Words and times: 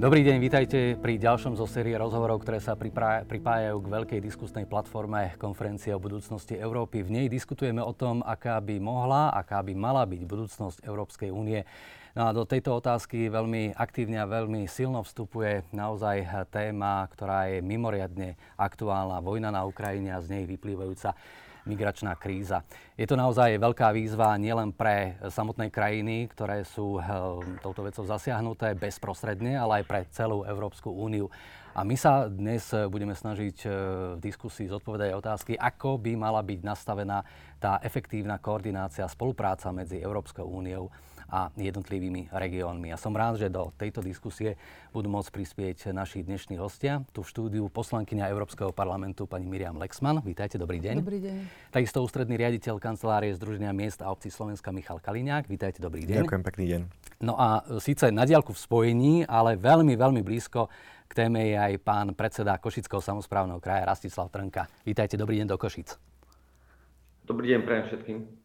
Dobrý 0.00 0.24
deň, 0.24 0.36
vítajte 0.40 0.96
pri 0.96 1.20
ďalšom 1.20 1.60
zo 1.60 1.68
série 1.68 1.92
rozhovorov, 1.92 2.40
ktoré 2.40 2.56
sa 2.56 2.72
pripájajú 2.72 3.76
k 3.84 3.92
veľkej 3.92 4.20
diskusnej 4.24 4.64
platforme 4.64 5.36
Konferencie 5.36 5.92
o 5.92 6.00
budúcnosti 6.00 6.56
Európy. 6.56 7.04
V 7.04 7.12
nej 7.12 7.26
diskutujeme 7.28 7.84
o 7.84 7.92
tom, 7.92 8.24
aká 8.24 8.56
by 8.64 8.80
mohla, 8.80 9.28
aká 9.28 9.60
by 9.60 9.76
mala 9.76 10.08
byť 10.08 10.24
budúcnosť 10.24 10.88
Európskej 10.88 11.28
únie. 11.28 11.68
No 12.16 12.32
a 12.32 12.32
do 12.32 12.48
tejto 12.48 12.80
otázky 12.80 13.28
veľmi 13.28 13.76
aktívne 13.76 14.24
a 14.24 14.24
veľmi 14.24 14.64
silno 14.72 15.04
vstupuje 15.04 15.68
naozaj 15.76 16.48
téma, 16.48 17.04
ktorá 17.12 17.52
je 17.52 17.60
mimoriadne 17.60 18.40
aktuálna, 18.56 19.20
vojna 19.20 19.52
na 19.52 19.68
Ukrajine 19.68 20.16
a 20.16 20.24
z 20.24 20.32
nej 20.32 20.48
vyplývajúca 20.48 21.12
migračná 21.64 22.16
kríza. 22.16 22.64
Je 22.96 23.04
to 23.08 23.18
naozaj 23.18 23.56
veľká 23.56 23.92
výzva 23.92 24.36
nielen 24.36 24.72
pre 24.72 25.16
samotné 25.28 25.68
krajiny, 25.68 26.28
ktoré 26.32 26.64
sú 26.64 27.00
eh, 27.00 27.04
touto 27.60 27.84
vecou 27.84 28.04
zasiahnuté 28.04 28.76
bezprostredne, 28.76 29.56
ale 29.56 29.82
aj 29.82 29.84
pre 29.88 30.00
celú 30.12 30.44
Európsku 30.44 30.92
úniu. 30.92 31.28
A 31.70 31.86
my 31.86 31.94
sa 31.94 32.26
dnes 32.26 32.66
budeme 32.90 33.14
snažiť 33.14 33.56
eh, 33.64 33.70
v 34.16 34.20
diskusii 34.22 34.70
zodpovedať 34.70 35.16
otázky, 35.16 35.52
ako 35.56 36.00
by 36.00 36.12
mala 36.16 36.40
byť 36.40 36.60
nastavená 36.64 37.24
tá 37.60 37.80
efektívna 37.84 38.40
koordinácia 38.40 39.04
spolupráca 39.06 39.68
medzi 39.70 40.00
Európskou 40.00 40.48
úniou 40.48 40.88
a 41.30 41.54
jednotlivými 41.54 42.34
regiónmi. 42.34 42.90
Ja 42.90 42.98
som 42.98 43.14
rád, 43.14 43.38
že 43.38 43.46
do 43.46 43.70
tejto 43.78 44.02
diskusie 44.02 44.58
budú 44.90 45.06
môcť 45.06 45.30
prispieť 45.30 45.94
naši 45.94 46.26
dnešní 46.26 46.58
hostia. 46.58 47.06
Tu 47.14 47.22
v 47.22 47.28
štúdiu 47.30 47.64
poslankyňa 47.70 48.26
Európskeho 48.34 48.74
parlamentu 48.74 49.30
pani 49.30 49.46
Miriam 49.46 49.78
Lexman. 49.78 50.18
Vítajte, 50.26 50.58
dobrý 50.58 50.82
deň. 50.82 50.94
Dobrý 50.98 51.22
deň. 51.22 51.36
Takisto 51.70 52.02
ústredný 52.02 52.34
riaditeľ 52.34 52.82
kancelárie 52.82 53.30
Združenia 53.38 53.70
miest 53.70 54.02
a 54.02 54.10
obcí 54.10 54.28
Slovenska 54.28 54.74
Michal 54.74 54.98
Kaliňák. 54.98 55.46
Vítajte, 55.46 55.78
dobrý 55.78 56.02
deň. 56.04 56.26
Ďakujem, 56.26 56.42
pekný 56.42 56.64
deň. 56.66 56.80
No 57.22 57.38
a 57.38 57.62
síce 57.78 58.10
na 58.10 58.26
diálku 58.26 58.50
v 58.50 58.60
spojení, 58.60 59.14
ale 59.30 59.54
veľmi, 59.54 59.94
veľmi 59.94 60.26
blízko 60.26 60.66
k 61.10 61.12
téme 61.26 61.42
je 61.42 61.58
aj 61.58 61.74
pán 61.82 62.14
predseda 62.14 62.54
Košického 62.58 63.02
samozprávneho 63.02 63.58
kraja 63.58 63.86
Rastislav 63.86 64.30
Trnka. 64.30 64.70
Vítajte, 64.86 65.18
dobrý 65.18 65.42
deň 65.42 65.50
do 65.50 65.58
Košic. 65.58 65.98
Dobrý 67.26 67.54
deň 67.54 67.60
prajem 67.66 67.84
všetkým. 67.90 68.39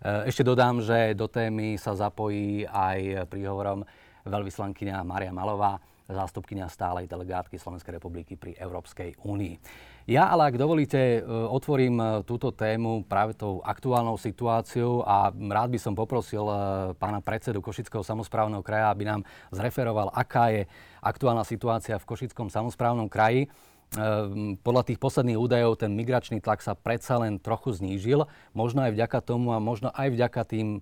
Eh, 0.00 0.32
ešte 0.32 0.40
dodám, 0.40 0.80
že 0.80 1.12
do 1.12 1.28
témy 1.28 1.76
sa 1.76 1.92
zapojí 1.92 2.64
aj 2.64 3.28
príhovorom 3.28 3.84
veľvyslankyňa 4.24 5.04
Maria 5.04 5.28
Malová, 5.28 5.76
zástupkynia 6.08 6.72
stálej 6.72 7.04
delegátky 7.04 7.60
Slovenskej 7.60 8.00
republiky 8.00 8.32
pri 8.32 8.56
Európskej 8.56 9.20
únii. 9.20 9.60
Ja 10.08 10.32
ale, 10.32 10.48
ak 10.48 10.56
dovolíte, 10.56 11.20
eh, 11.20 11.22
otvorím 11.28 12.00
eh, 12.00 12.08
túto 12.24 12.48
tému 12.48 13.04
práve 13.04 13.36
tou 13.36 13.60
aktuálnou 13.60 14.16
situáciou 14.16 15.04
a 15.04 15.28
rád 15.28 15.68
by 15.68 15.78
som 15.78 15.92
poprosil 15.92 16.48
pána 16.96 17.20
predsedu 17.20 17.60
Košického 17.60 18.00
samozprávneho 18.00 18.64
kraja, 18.64 18.88
aby 18.88 19.04
nám 19.04 19.20
zreferoval, 19.52 20.16
aká 20.16 20.48
je 20.48 20.64
aktuálna 21.04 21.44
situácia 21.44 22.00
v 22.00 22.08
Košickom 22.08 22.48
samozprávnom 22.48 23.12
kraji. 23.12 23.52
Ehm, 23.98 24.54
podľa 24.62 24.86
tých 24.86 25.02
posledných 25.02 25.34
údajov 25.34 25.82
ten 25.82 25.90
migračný 25.90 26.38
tlak 26.38 26.62
sa 26.62 26.78
predsa 26.78 27.18
len 27.18 27.42
trochu 27.42 27.74
znížil. 27.74 28.22
Možno 28.54 28.86
aj 28.86 28.94
vďaka 28.94 29.18
tomu 29.18 29.50
a 29.50 29.58
možno 29.58 29.90
aj 29.90 30.14
vďaka 30.14 30.46
tým 30.46 30.78
e, 30.78 30.80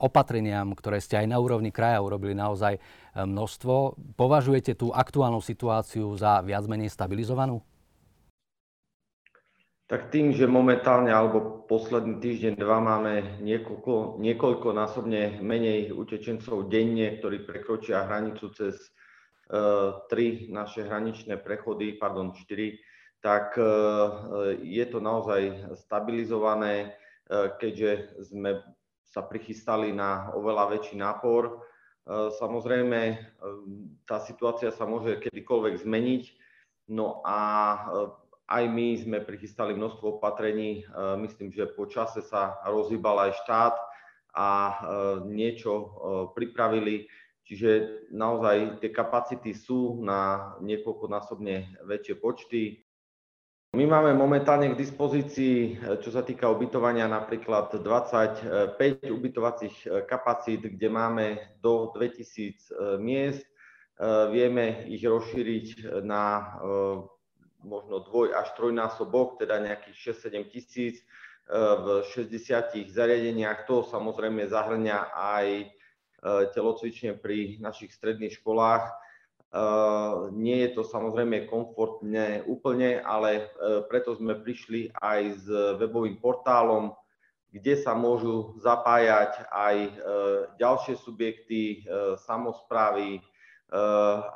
opatreniam, 0.00 0.72
ktoré 0.72 0.96
ste 1.04 1.20
aj 1.20 1.28
na 1.28 1.36
úrovni 1.36 1.68
kraja 1.68 2.00
urobili 2.00 2.32
naozaj 2.32 2.76
e, 2.76 2.80
množstvo. 3.20 4.00
Považujete 4.16 4.72
tú 4.80 4.96
aktuálnu 4.96 5.44
situáciu 5.44 6.08
za 6.16 6.40
viac 6.40 6.64
menej 6.64 6.88
stabilizovanú? 6.88 7.60
Tak 9.92 10.08
tým, 10.08 10.32
že 10.32 10.48
momentálne 10.48 11.12
alebo 11.12 11.68
posledný 11.68 12.16
týždeň, 12.16 12.60
dva 12.60 12.80
máme 12.80 13.44
niekoľko, 13.44 14.24
niekoľkonásobne 14.24 15.44
menej 15.44 15.92
utečencov 15.92 16.72
denne, 16.72 17.20
ktorí 17.20 17.44
prekročia 17.44 18.08
hranicu 18.08 18.48
cez 18.56 18.88
tri 20.12 20.52
naše 20.52 20.84
hraničné 20.84 21.40
prechody, 21.40 21.96
pardon, 21.96 22.36
štyri, 22.36 22.76
tak 23.20 23.58
e, 23.58 23.62
je 24.62 24.84
to 24.86 24.98
naozaj 25.02 25.74
stabilizované, 25.74 26.74
e, 26.76 26.88
keďže 27.58 28.22
sme 28.30 28.62
sa 29.02 29.24
prichystali 29.26 29.90
na 29.90 30.30
oveľa 30.36 30.78
väčší 30.78 30.96
nápor. 31.00 31.42
E, 31.50 31.52
samozrejme, 32.38 33.18
tá 34.06 34.22
situácia 34.22 34.70
sa 34.70 34.86
môže 34.86 35.18
kedykoľvek 35.18 35.74
zmeniť, 35.82 36.24
no 36.94 37.20
a 37.26 37.38
aj 38.48 38.64
my 38.64 38.96
sme 38.96 39.18
prichystali 39.20 39.76
množstvo 39.76 40.16
opatrení. 40.16 40.80
Myslím, 41.20 41.52
že 41.52 41.68
po 41.68 41.84
čase 41.84 42.24
sa 42.24 42.56
rozhýbal 42.64 43.28
aj 43.28 43.44
štát 43.44 43.76
a 44.32 44.48
niečo 45.28 45.92
pripravili 46.32 47.12
Čiže 47.48 48.04
naozaj 48.12 48.84
tie 48.84 48.92
kapacity 48.92 49.56
sú 49.56 50.04
na 50.04 50.52
niekoľkonásobne 50.60 51.80
väčšie 51.88 52.14
počty. 52.20 52.84
My 53.72 53.88
máme 53.88 54.12
momentálne 54.12 54.68
k 54.68 54.80
dispozícii, 54.80 55.80
čo 56.04 56.12
sa 56.12 56.20
týka 56.20 56.44
ubytovania, 56.52 57.08
napríklad 57.08 57.80
25 57.80 59.00
ubytovacích 59.08 60.04
kapacít, 60.04 60.76
kde 60.76 60.88
máme 60.92 61.56
do 61.64 61.88
2000 61.96 63.00
miest. 63.00 63.48
Vieme 64.28 64.84
ich 64.92 65.00
rozšíriť 65.08 65.88
na 66.04 66.52
možno 67.64 68.04
dvoj 68.04 68.36
až 68.36 68.52
trojnásobok, 68.60 69.40
teda 69.40 69.56
nejakých 69.56 70.20
6-7 70.20 70.52
tisíc 70.52 71.00
v 71.48 72.04
60 72.12 72.92
zariadeniach. 72.92 73.64
To 73.72 73.88
samozrejme 73.88 74.44
zahrňa 74.52 75.16
aj 75.16 75.46
E, 75.56 75.77
telocvične 76.26 77.14
pri 77.14 77.62
našich 77.62 77.94
stredných 77.94 78.38
školách. 78.42 78.84
E, 78.88 78.92
nie 80.34 80.58
je 80.66 80.70
to 80.74 80.82
samozrejme 80.82 81.46
komfortné 81.46 82.42
úplne, 82.46 82.98
ale 82.98 83.30
e, 83.38 83.42
preto 83.86 84.18
sme 84.18 84.34
prišli 84.38 84.90
aj 84.98 85.20
s 85.38 85.46
webovým 85.78 86.18
portálom, 86.18 86.94
kde 87.48 87.80
sa 87.80 87.96
môžu 87.96 88.60
zapájať 88.60 89.48
aj 89.48 89.76
ďalšie 90.60 91.00
subjekty, 91.00 91.80
samozprávy, 92.20 93.24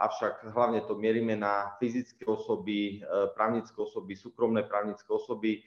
avšak 0.01 0.49
hlavne 0.49 0.81
to 0.89 0.97
mierime 0.97 1.37
na 1.37 1.77
fyzické 1.77 2.25
osoby, 2.25 3.05
právnické 3.37 3.77
osoby, 3.77 4.17
súkromné 4.17 4.65
právnické 4.65 5.13
osoby, 5.13 5.61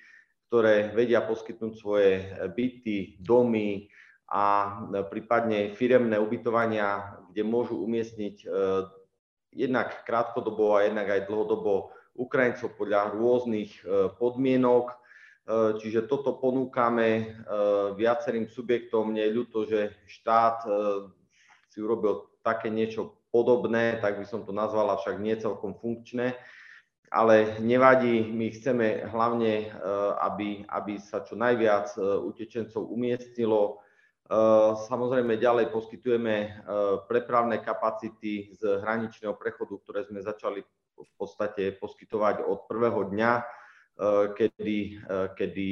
ktoré 0.49 0.89
vedia 0.97 1.21
poskytnúť 1.21 1.73
svoje 1.77 2.25
byty, 2.49 3.21
domy, 3.21 3.93
a 4.29 4.45
e, 4.89 5.05
prípadne 5.05 5.73
firemné 5.77 6.17
ubytovania, 6.17 7.21
kde 7.29 7.45
môžu 7.45 7.77
umiestniť 7.77 8.35
e, 8.41 8.47
jednak 9.53 10.03
krátkodobo 10.03 10.75
a 10.75 10.89
jednak 10.89 11.07
aj 11.09 11.29
dlhodobo 11.29 11.93
Ukrajincov 12.17 12.73
podľa 12.73 13.13
rôznych 13.13 13.71
e, 13.81 14.09
podmienok. 14.17 15.05
Čiže 15.77 16.09
toto 16.09 16.41
ponúkame 16.41 17.37
viacerým 18.01 18.49
subjektom. 18.49 19.13
Mne 19.13 19.29
je 19.29 19.37
ľúto, 19.37 19.69
že 19.69 19.93
štát 20.09 20.65
si 21.69 21.77
urobil 21.85 22.33
také 22.41 22.73
niečo 22.73 23.21
podobné, 23.29 24.01
tak 24.01 24.17
by 24.17 24.25
som 24.25 24.41
to 24.41 24.49
nazval, 24.49 24.89
avšak 24.89 25.21
nie 25.21 25.37
celkom 25.37 25.77
funkčné. 25.77 26.33
Ale 27.13 27.61
nevadí, 27.61 28.25
my 28.25 28.57
chceme 28.57 29.05
hlavne, 29.05 29.69
aby, 30.25 30.65
aby 30.65 30.97
sa 30.97 31.21
čo 31.21 31.37
najviac 31.37 31.93
utečencov 32.25 32.81
umiestnilo 32.89 33.84
samozrejme 34.89 35.37
ďalej 35.37 35.69
poskytujeme 35.69 36.35
eh, 36.41 36.51
prepravné 37.05 37.61
kapacity 37.61 38.49
z 38.57 38.81
hraničného 38.81 39.37
prechodu, 39.37 39.77
ktoré 39.77 40.05
sme 40.09 40.25
začali 40.25 40.65
v 40.95 41.11
podstate 41.19 41.75
poskytovať 41.77 42.41
od 42.41 42.65
prvého 42.65 43.05
dňa, 43.13 43.31
eh, 43.37 43.45
kedy, 44.33 44.77
kedy 45.37 45.69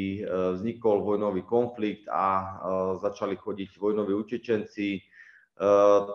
vznikol 0.54 1.02
vojnový 1.02 1.42
konflikt 1.44 2.06
a 2.08 2.60
začali 3.02 3.36
chodiť 3.36 3.78
vojnoví 3.82 4.14
utečenci. 4.14 5.02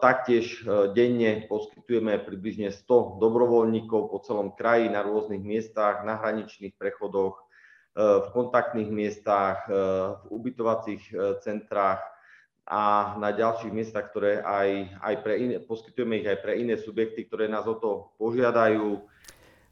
Taktiež 0.03 0.67
denne 0.99 1.47
poskytujeme 1.47 2.19
približne 2.27 2.75
100 2.75 3.23
dobrovoľníkov 3.23 4.11
po 4.11 4.19
celom 4.27 4.51
kraji 4.51 4.91
na 4.91 5.07
rôznych 5.07 5.39
miestach, 5.39 6.03
na 6.03 6.19
hraničných 6.19 6.75
prechodoch, 6.75 7.39
v 7.95 8.27
kontaktných 8.35 8.91
miestach, 8.91 9.63
v 9.71 10.27
ubytovacích 10.27 11.15
centrách 11.47 12.03
a 12.69 13.17
na 13.17 13.33
ďalších 13.33 13.73
miestach, 13.73 14.13
ktoré 14.13 14.45
aj, 14.45 15.01
aj 15.01 15.15
pre 15.25 15.35
iné, 15.41 15.57
poskytujeme 15.57 16.21
ich 16.21 16.29
aj 16.29 16.39
pre 16.45 16.61
iné 16.61 16.77
subjekty, 16.77 17.25
ktoré 17.25 17.49
nás 17.49 17.65
o 17.65 17.73
to 17.73 18.13
požiadajú. 18.21 19.01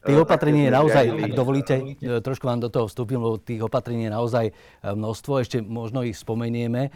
Tých 0.06 0.23
opatrení 0.23 0.70
je 0.70 0.73
naozaj, 0.73 1.05
ak 1.19 1.32
dovolíte, 1.35 1.75
e, 1.99 2.23
trošku 2.23 2.47
vám 2.47 2.62
do 2.62 2.70
toho 2.70 2.87
vstúpim, 2.87 3.19
lebo 3.19 3.43
tých 3.43 3.58
opatrení 3.58 4.06
je 4.06 4.14
naozaj 4.14 4.47
e, 4.47 4.53
množstvo, 4.87 5.43
ešte 5.43 5.58
možno 5.58 6.06
ich 6.06 6.14
spomenieme. 6.14 6.87
E, 6.87 6.91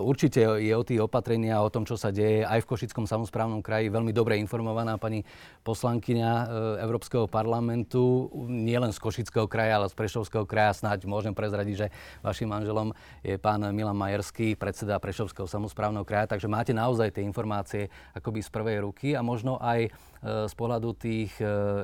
určite 0.00 0.40
je 0.40 0.72
o 0.72 0.80
tých 0.80 1.04
opatreniach, 1.04 1.60
o 1.60 1.68
tom, 1.68 1.84
čo 1.84 2.00
sa 2.00 2.08
deje 2.08 2.48
aj 2.48 2.64
v 2.64 2.68
Košickom 2.72 3.04
samozprávnom 3.04 3.60
kraji, 3.60 3.92
veľmi 3.92 4.08
dobre 4.16 4.40
informovaná 4.40 4.96
pani 4.96 5.20
poslankyňa 5.68 6.48
Európskeho 6.80 7.28
parlamentu, 7.28 8.32
nielen 8.48 8.88
z 8.96 9.04
Košického 9.04 9.44
kraja, 9.44 9.76
ale 9.76 9.92
z 9.92 9.98
Prešovského 9.98 10.48
kraja. 10.48 10.80
Snáď 10.80 11.04
môžem 11.04 11.36
prezradiť, 11.36 11.74
že 11.76 11.86
vašim 12.24 12.48
manželom 12.48 12.96
je 13.20 13.36
pán 13.36 13.60
Milan 13.76 13.98
Majerský, 14.00 14.56
predseda 14.56 14.96
Prešovského 14.96 15.44
samozprávneho 15.44 16.08
kraja, 16.08 16.32
takže 16.32 16.48
máte 16.48 16.72
naozaj 16.72 17.12
tie 17.12 17.26
informácie 17.26 17.92
akoby 18.16 18.40
z 18.40 18.48
prvej 18.48 18.76
ruky 18.80 19.12
a 19.12 19.20
možno 19.20 19.60
aj 19.60 19.92
z 20.22 20.54
pohľadu 20.54 20.94
tých 20.96 21.32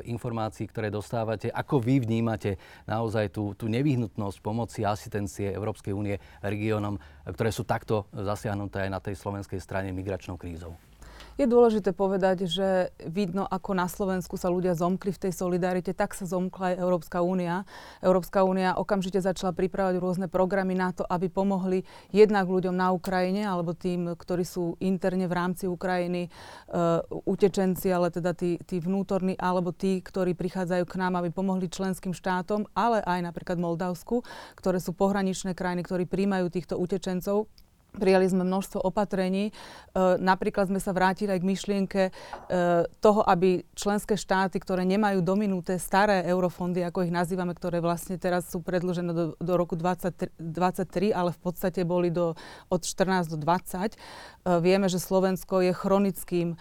informácií, 0.07 0.69
ktoré 0.69 0.93
dostávate, 0.93 1.49
ako 1.51 1.81
vy 1.81 2.05
vnímate 2.05 2.61
naozaj 2.85 3.33
tú, 3.33 3.57
tú 3.57 3.67
nevyhnutnosť 3.73 4.39
pomoci 4.45 4.85
asistencie 4.85 5.51
Európskej 5.51 5.97
únie 5.97 6.21
regiónom, 6.45 7.01
ktoré 7.27 7.51
sú 7.51 7.65
takto 7.65 8.07
zasiahnuté 8.13 8.87
aj 8.87 8.91
na 8.91 9.01
tej 9.01 9.17
slovenskej 9.17 9.59
strane 9.59 9.91
migračnou 9.91 10.37
krízou? 10.37 10.77
Je 11.41 11.49
dôležité 11.49 11.97
povedať, 11.97 12.45
že 12.45 12.93
vidno, 13.09 13.49
ako 13.49 13.73
na 13.73 13.89
Slovensku 13.89 14.37
sa 14.37 14.53
ľudia 14.53 14.77
zomkli 14.77 15.17
v 15.17 15.23
tej 15.29 15.33
solidarite, 15.33 15.97
tak 15.97 16.13
sa 16.13 16.29
zomkla 16.29 16.77
aj 16.77 16.81
Európska 16.85 17.25
únia. 17.25 17.65
Európska 18.05 18.45
únia 18.45 18.77
okamžite 18.77 19.17
začala 19.17 19.57
pripravať 19.57 19.97
rôzne 19.97 20.27
programy 20.29 20.77
na 20.77 20.93
to, 20.93 21.09
aby 21.09 21.33
pomohli 21.33 21.89
jednak 22.13 22.45
ľuďom 22.45 22.77
na 22.77 22.93
Ukrajine, 22.93 23.49
alebo 23.49 23.73
tým, 23.73 24.13
ktorí 24.13 24.45
sú 24.45 24.77
interne 24.85 25.25
v 25.25 25.33
rámci 25.33 25.65
Ukrajiny, 25.65 26.29
uh, 26.29 27.01
utečenci, 27.25 27.89
ale 27.89 28.13
teda 28.13 28.37
tí, 28.37 28.61
tí 28.69 28.77
vnútorní, 28.85 29.33
alebo 29.41 29.73
tí, 29.73 30.05
ktorí 30.05 30.37
prichádzajú 30.37 30.85
k 30.85 30.99
nám, 31.01 31.17
aby 31.17 31.33
pomohli 31.33 31.73
členským 31.73 32.13
štátom, 32.13 32.69
ale 32.77 33.01
aj 33.09 33.25
napríklad 33.25 33.57
Moldavsku, 33.57 34.21
ktoré 34.61 34.77
sú 34.85 34.93
pohraničné 34.93 35.57
krajiny, 35.57 35.81
ktorí 35.81 36.05
príjmajú 36.05 36.53
týchto 36.53 36.77
utečencov 36.77 37.49
Prijali 37.93 38.25
sme 38.25 38.49
množstvo 38.49 38.81
opatrení. 38.81 39.51
E, 39.51 39.53
napríklad 40.17 40.73
sme 40.73 40.81
sa 40.81 40.97
vrátili 40.97 41.29
aj 41.37 41.41
k 41.45 41.49
myšlienke 41.53 42.03
e, 42.09 42.13
toho, 43.05 43.21
aby 43.21 43.69
členské 43.77 44.17
štáty, 44.17 44.57
ktoré 44.57 44.89
nemajú 44.89 45.21
dominuté 45.21 45.77
staré 45.77 46.25
eurofondy, 46.25 46.81
ako 46.81 47.05
ich 47.05 47.13
nazývame, 47.13 47.53
ktoré 47.53 47.85
vlastne 47.85 48.17
teraz 48.17 48.49
sú 48.49 48.65
predložené 48.65 49.13
do, 49.13 49.25
do 49.37 49.55
roku 49.61 49.77
2023, 49.77 51.13
ale 51.13 51.37
v 51.37 51.41
podstate 51.45 51.85
boli 51.85 52.09
do, 52.09 52.33
od 52.73 52.81
14 52.81 53.29
do 53.29 53.37
20. 53.37 53.93
E, 53.93 53.97
vieme, 54.65 54.89
že 54.89 54.97
Slovensko 54.97 55.61
je 55.61 55.73
chronickým 55.77 56.57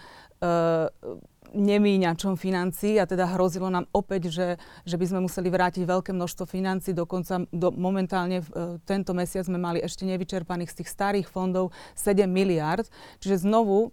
nemíňačom 1.52 2.34
financií 2.40 2.96
a 2.96 3.06
teda 3.06 3.36
hrozilo 3.36 3.68
nám 3.68 3.86
opäť, 3.92 4.32
že, 4.32 4.48
že 4.88 4.96
by 4.96 5.04
sme 5.06 5.20
museli 5.28 5.48
vrátiť 5.52 5.84
veľké 5.84 6.10
množstvo 6.16 6.44
financií. 6.48 6.96
Dokonca 6.96 7.44
do, 7.52 7.70
momentálne 7.72 8.40
v, 8.42 8.48
e, 8.52 8.60
tento 8.82 9.12
mesiac 9.12 9.44
sme 9.44 9.60
mali 9.60 9.78
ešte 9.84 10.08
nevyčerpaných 10.08 10.72
z 10.72 10.76
tých 10.82 10.90
starých 10.90 11.28
fondov 11.28 11.70
7 11.94 12.24
miliard. 12.24 12.88
Čiže 13.20 13.44
znovu 13.44 13.92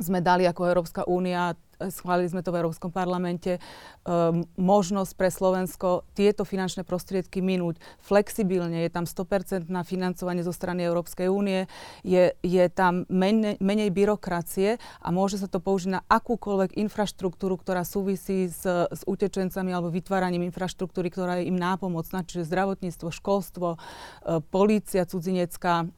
sme 0.00 0.24
dali 0.24 0.48
ako 0.48 0.62
Európska 0.72 1.02
únia 1.04 1.52
schválili 1.90 2.28
sme 2.30 2.44
to 2.44 2.54
v 2.54 2.60
Európskom 2.62 2.92
parlamente, 2.92 3.58
um, 4.06 4.44
možnosť 4.60 5.12
pre 5.16 5.32
Slovensko 5.32 6.04
tieto 6.12 6.44
finančné 6.46 6.84
prostriedky 6.84 7.40
minúť 7.40 7.80
flexibilne. 7.98 8.84
Je 8.84 8.90
tam 8.92 9.08
100% 9.08 9.72
na 9.72 9.82
financovanie 9.82 10.44
zo 10.44 10.52
strany 10.52 10.84
Európskej 10.84 11.32
únie, 11.32 11.66
je, 12.04 12.36
je 12.44 12.64
tam 12.68 13.08
menej, 13.08 13.56
menej 13.58 13.90
byrokracie 13.90 14.76
a 15.00 15.08
môže 15.08 15.40
sa 15.40 15.48
to 15.48 15.58
použiť 15.58 15.90
na 15.96 16.00
akúkoľvek 16.06 16.76
infraštruktúru, 16.76 17.56
ktorá 17.56 17.82
súvisí 17.82 18.52
s, 18.52 18.62
s 18.68 19.02
utečencami 19.08 19.72
alebo 19.72 19.88
vytváraním 19.88 20.46
infraštruktúry, 20.52 21.08
ktorá 21.08 21.40
je 21.40 21.48
im 21.48 21.56
nápomocná, 21.56 22.22
čiže 22.22 22.46
zdravotníctvo, 22.46 23.08
školstvo, 23.08 23.68
uh, 23.74 24.38
polícia 24.52 25.08
cudzinecká, 25.08 25.88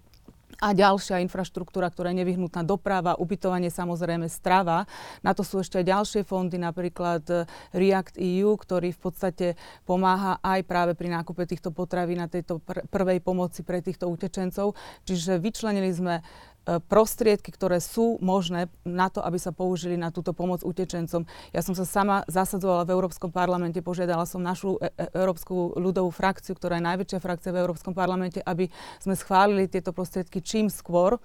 a 0.61 0.75
ďalšia 0.75 1.23
infraštruktúra, 1.25 1.91
ktorá 1.91 2.11
je 2.15 2.21
nevyhnutná 2.23 2.63
doprava, 2.63 3.19
ubytovanie, 3.19 3.71
samozrejme 3.73 4.31
strava. 4.31 4.87
Na 5.25 5.35
to 5.35 5.43
sú 5.43 5.63
ešte 5.63 5.83
aj 5.83 5.87
ďalšie 5.91 6.21
fondy, 6.27 6.59
napríklad 6.61 7.23
eh, 7.31 7.45
React 7.75 8.19
EU, 8.21 8.55
ktorý 8.55 8.95
v 8.95 9.01
podstate 9.01 9.47
pomáha 9.83 10.39
aj 10.43 10.61
práve 10.67 10.93
pri 10.95 11.11
nákupe 11.11 11.47
týchto 11.49 11.75
potravín 11.75 12.23
na 12.23 12.29
tejto 12.31 12.63
pr- 12.63 12.87
prvej 12.87 13.19
pomoci 13.25 13.67
pre 13.67 13.83
týchto 13.83 14.07
utečencov. 14.07 14.79
Čiže 15.09 15.43
vyčlenili 15.43 15.91
sme 15.91 16.23
prostriedky, 16.65 17.53
ktoré 17.53 17.79
sú 17.79 18.17
možné 18.25 18.73
na 18.89 19.13
to, 19.13 19.21
aby 19.21 19.37
sa 19.37 19.53
použili 19.53 20.01
na 20.01 20.09
túto 20.09 20.33
pomoc 20.33 20.65
utečencom. 20.65 21.29
Ja 21.53 21.61
som 21.61 21.77
sa 21.77 21.85
sama 21.85 22.25
zasadzovala 22.25 22.89
v 22.89 22.95
Európskom 22.97 23.29
parlamente, 23.29 23.85
požiadala 23.85 24.25
som 24.25 24.41
našu 24.41 24.81
e- 24.81 24.89
e- 24.97 25.13
Európsku 25.13 25.77
ľudovú 25.77 26.09
frakciu, 26.09 26.57
ktorá 26.57 26.81
je 26.81 26.89
najväčšia 26.89 27.21
frakcia 27.21 27.53
v 27.53 27.61
Európskom 27.65 27.93
parlamente, 27.93 28.41
aby 28.41 28.73
sme 28.97 29.13
schválili 29.13 29.69
tieto 29.69 29.93
prostriedky 29.93 30.41
čím 30.41 30.73
skôr, 30.73 31.21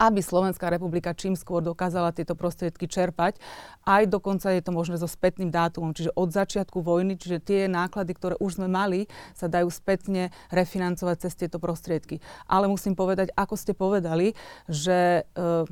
aby 0.00 0.24
Slovenská 0.24 0.72
republika 0.72 1.12
čím 1.12 1.36
skôr 1.36 1.60
dokázala 1.60 2.16
tieto 2.16 2.32
prostriedky 2.32 2.88
čerpať. 2.88 3.36
Aj 3.84 4.08
dokonca 4.08 4.48
je 4.48 4.64
to 4.64 4.72
možné 4.72 4.96
so 4.96 5.04
spätným 5.04 5.52
dátumom, 5.52 5.92
čiže 5.92 6.16
od 6.16 6.32
začiatku 6.32 6.80
vojny, 6.80 7.20
čiže 7.20 7.44
tie 7.44 7.60
náklady, 7.68 8.16
ktoré 8.16 8.34
už 8.40 8.56
sme 8.56 8.72
mali, 8.72 9.04
sa 9.36 9.52
dajú 9.52 9.68
spätne 9.68 10.32
refinancovať 10.48 11.28
cez 11.28 11.32
tieto 11.36 11.60
prostriedky. 11.60 12.24
Ale 12.48 12.64
musím 12.64 12.96
povedať, 12.96 13.28
ako 13.36 13.54
ste 13.60 13.76
povedali, 13.76 14.32
že 14.64 15.28
e, 15.36 15.68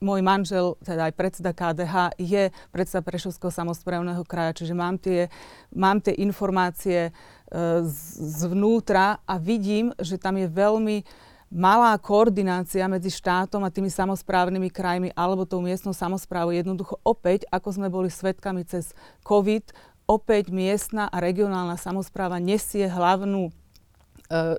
môj 0.00 0.20
manžel, 0.20 0.76
teda 0.84 1.08
aj 1.08 1.14
predseda 1.16 1.52
KDH, 1.52 2.16
je 2.20 2.48
predseda 2.72 3.04
Prešovského 3.04 3.52
samozprávneho 3.52 4.24
kraja, 4.24 4.64
čiže 4.64 4.74
mám 4.76 4.96
tie, 5.00 5.28
mám 5.72 6.00
tie 6.00 6.16
informácie 6.20 7.08
e, 7.08 7.12
zvnútra 8.16 9.20
a 9.24 9.34
vidím, 9.36 9.92
že 10.00 10.20
tam 10.20 10.40
je 10.40 10.48
veľmi 10.48 10.96
malá 11.50 11.94
koordinácia 11.98 12.86
medzi 12.90 13.10
štátom 13.12 13.62
a 13.62 13.70
tými 13.70 13.90
samozprávnymi 13.90 14.68
krajmi 14.70 15.08
alebo 15.14 15.46
tou 15.46 15.62
miestnou 15.62 15.94
samozprávou. 15.94 16.54
Jednoducho 16.54 16.98
opäť, 17.06 17.46
ako 17.50 17.68
sme 17.70 17.88
boli 17.90 18.10
svetkami 18.10 18.66
cez 18.66 18.92
COVID, 19.22 19.70
opäť 20.06 20.54
miestna 20.54 21.10
a 21.10 21.18
regionálna 21.18 21.74
samozpráva 21.78 22.38
nesie 22.38 22.86
hlavnú 22.86 23.50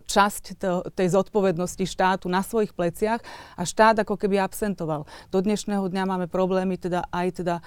časť 0.08 0.44
to, 0.58 0.88
tej 0.96 1.08
zodpovednosti 1.12 1.84
štátu 1.84 2.32
na 2.32 2.40
svojich 2.40 2.72
pleciach 2.72 3.20
a 3.60 3.64
štát 3.68 4.04
ako 4.04 4.16
keby 4.16 4.40
absentoval. 4.40 5.04
Do 5.32 5.40
dnešného 5.44 5.92
dňa 5.92 6.04
máme 6.08 6.28
problémy 6.32 6.80
teda 6.80 7.04
aj 7.12 7.44
teda 7.44 7.56
e, 7.60 7.64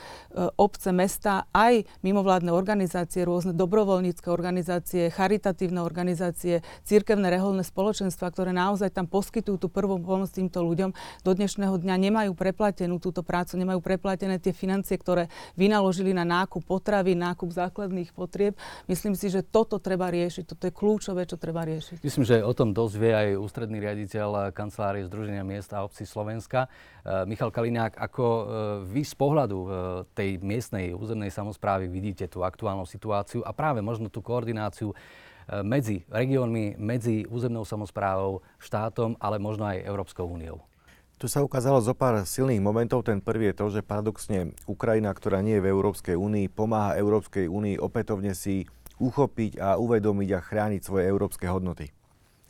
obce, 0.56 0.90
mesta, 0.96 1.44
aj 1.52 1.84
mimovládne 2.00 2.48
organizácie, 2.52 3.24
rôzne 3.28 3.52
dobrovoľnícke 3.52 4.32
organizácie, 4.32 5.12
charitatívne 5.12 5.84
organizácie, 5.84 6.64
církevné 6.88 7.28
reholné 7.28 7.64
spoločenstva, 7.64 8.32
ktoré 8.32 8.56
naozaj 8.56 8.96
tam 8.96 9.04
poskytujú 9.04 9.60
tú 9.60 9.68
prvú 9.68 10.00
pomoc 10.00 10.32
týmto 10.32 10.64
ľuďom. 10.64 10.96
Do 11.20 11.32
dnešného 11.36 11.76
dňa 11.76 11.94
nemajú 12.00 12.32
preplatenú 12.32 12.96
túto 12.96 13.20
prácu, 13.20 13.60
nemajú 13.60 13.84
preplatené 13.84 14.40
tie 14.40 14.56
financie, 14.56 14.96
ktoré 14.96 15.28
vynaložili 15.58 16.16
na 16.16 16.24
nákup 16.24 16.64
potravy, 16.64 17.12
nákup 17.12 17.52
základných 17.52 18.16
potrieb. 18.16 18.56
Myslím 18.88 19.12
si, 19.12 19.28
že 19.28 19.44
toto 19.44 19.76
treba 19.76 20.08
riešiť. 20.08 20.44
Toto 20.48 20.64
je 20.64 20.72
kľúčové, 20.72 21.28
čo 21.28 21.36
treba 21.36 21.66
riešiť 21.66 21.89
riešiť. 21.90 22.04
Myslím, 22.06 22.24
že 22.24 22.46
o 22.46 22.52
tom 22.54 22.70
dosť 22.70 22.94
vie 22.96 23.12
aj 23.12 23.28
ústredný 23.42 23.78
riaditeľ 23.82 24.54
kancelárie 24.54 25.02
Združenia 25.06 25.42
miesta 25.42 25.82
a 25.82 25.84
obcí 25.86 26.06
Slovenska. 26.06 26.70
E, 27.02 27.26
Michal 27.26 27.50
Kaliňák, 27.50 27.98
ako 27.98 28.24
e, 28.24 28.42
vy 28.86 29.02
z 29.02 29.14
pohľadu 29.18 29.58
e, 29.58 29.68
tej 30.14 30.30
miestnej 30.40 30.94
územnej 30.94 31.34
samozprávy 31.34 31.90
vidíte 31.90 32.30
tú 32.30 32.46
aktuálnu 32.46 32.86
situáciu 32.86 33.42
a 33.42 33.50
práve 33.50 33.82
možno 33.82 34.06
tú 34.06 34.22
koordináciu 34.22 34.94
medzi 35.66 36.06
regiónmi, 36.06 36.78
medzi 36.78 37.26
územnou 37.26 37.66
samozprávou, 37.66 38.38
štátom, 38.62 39.18
ale 39.18 39.42
možno 39.42 39.66
aj 39.66 39.82
Európskou 39.82 40.22
úniou? 40.22 40.62
Tu 41.18 41.26
sa 41.26 41.42
ukázalo 41.42 41.82
zo 41.82 41.90
pár 41.90 42.22
silných 42.22 42.62
momentov. 42.62 43.02
Ten 43.02 43.18
prvý 43.18 43.50
je 43.50 43.58
to, 43.58 43.66
že 43.68 43.84
paradoxne 43.84 44.56
Ukrajina, 44.70 45.10
ktorá 45.10 45.42
nie 45.42 45.58
je 45.58 45.64
v 45.66 45.70
Európskej 45.74 46.14
únii, 46.14 46.54
pomáha 46.54 46.96
Európskej 46.96 47.50
únii 47.50 47.82
opätovne 47.82 48.30
si 48.32 48.64
uchopiť 49.00 49.56
a 49.58 49.80
uvedomiť 49.80 50.28
a 50.36 50.44
chrániť 50.44 50.84
svoje 50.84 51.08
európske 51.08 51.48
hodnoty. 51.48 51.88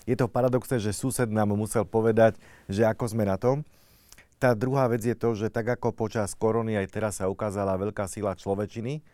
Je 0.05 0.19
to 0.19 0.27
paradoxné, 0.27 0.83
že 0.83 0.91
sused 0.91 1.31
nám 1.31 1.55
musel 1.55 1.87
povedať, 1.87 2.35
že 2.67 2.83
ako 2.83 3.15
sme 3.15 3.23
na 3.23 3.39
tom. 3.39 3.63
Tá 4.43 4.59
druhá 4.59 4.91
vec 4.91 5.07
je 5.07 5.15
to, 5.15 5.39
že 5.39 5.53
tak 5.53 5.69
ako 5.79 5.95
počas 5.95 6.35
korony 6.35 6.75
aj 6.75 6.91
teraz 6.91 7.23
sa 7.23 7.31
ukázala 7.31 7.79
veľká 7.79 8.11
sila 8.11 8.35
človečiny, 8.35 9.05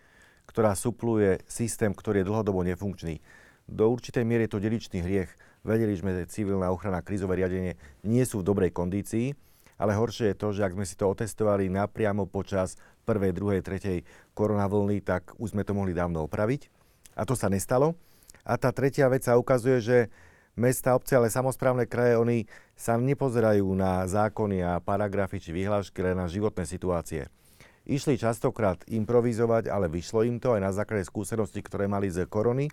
ktorá 0.48 0.72
supluje 0.72 1.42
systém, 1.50 1.92
ktorý 1.92 2.22
je 2.22 2.28
dlhodobo 2.30 2.62
nefunkčný. 2.64 3.20
Do 3.66 3.90
určitej 3.90 4.22
miery 4.22 4.46
je 4.46 4.52
to 4.54 4.62
dedičný 4.62 5.02
hriech. 5.02 5.30
Vedeli 5.66 5.98
sme, 5.98 6.14
že 6.14 6.30
civilná 6.30 6.70
ochrana, 6.70 7.02
krízové 7.02 7.42
riadenie 7.42 7.74
nie 8.06 8.22
sú 8.22 8.40
v 8.40 8.46
dobrej 8.46 8.70
kondícii, 8.70 9.34
ale 9.82 9.98
horšie 9.98 10.32
je 10.32 10.38
to, 10.38 10.54
že 10.54 10.62
ak 10.62 10.78
sme 10.78 10.86
si 10.86 10.94
to 10.94 11.10
otestovali 11.10 11.66
napriamo 11.66 12.30
počas 12.30 12.78
prvej, 13.02 13.34
druhej, 13.34 13.60
tretej 13.66 14.06
koronavlny, 14.38 15.02
tak 15.02 15.34
už 15.42 15.58
sme 15.58 15.66
to 15.66 15.74
mohli 15.74 15.90
dávno 15.90 16.22
opraviť. 16.24 16.75
A 17.16 17.24
to 17.24 17.32
sa 17.32 17.48
nestalo. 17.48 17.96
A 18.44 18.60
tá 18.60 18.70
tretia 18.70 19.08
vec 19.08 19.24
sa 19.24 19.40
ukazuje, 19.40 19.80
že 19.82 19.98
mesta, 20.54 20.94
obce, 20.94 21.16
ale 21.16 21.32
samozprávne 21.32 21.88
kraje, 21.88 22.14
oni 22.20 22.38
sa 22.76 22.94
nepozerajú 23.00 23.66
na 23.72 24.04
zákony 24.04 24.62
a 24.62 24.78
paragrafy 24.78 25.40
či 25.40 25.50
vyhlášky, 25.50 26.04
ale 26.04 26.14
na 26.14 26.28
životné 26.28 26.68
situácie. 26.68 27.26
Išli 27.86 28.18
častokrát 28.18 28.82
improvizovať, 28.90 29.70
ale 29.70 29.86
vyšlo 29.86 30.26
im 30.26 30.42
to 30.42 30.58
aj 30.58 30.60
na 30.60 30.74
základe 30.74 31.06
skúseností, 31.06 31.62
ktoré 31.62 31.86
mali 31.86 32.10
z 32.10 32.26
korony. 32.26 32.66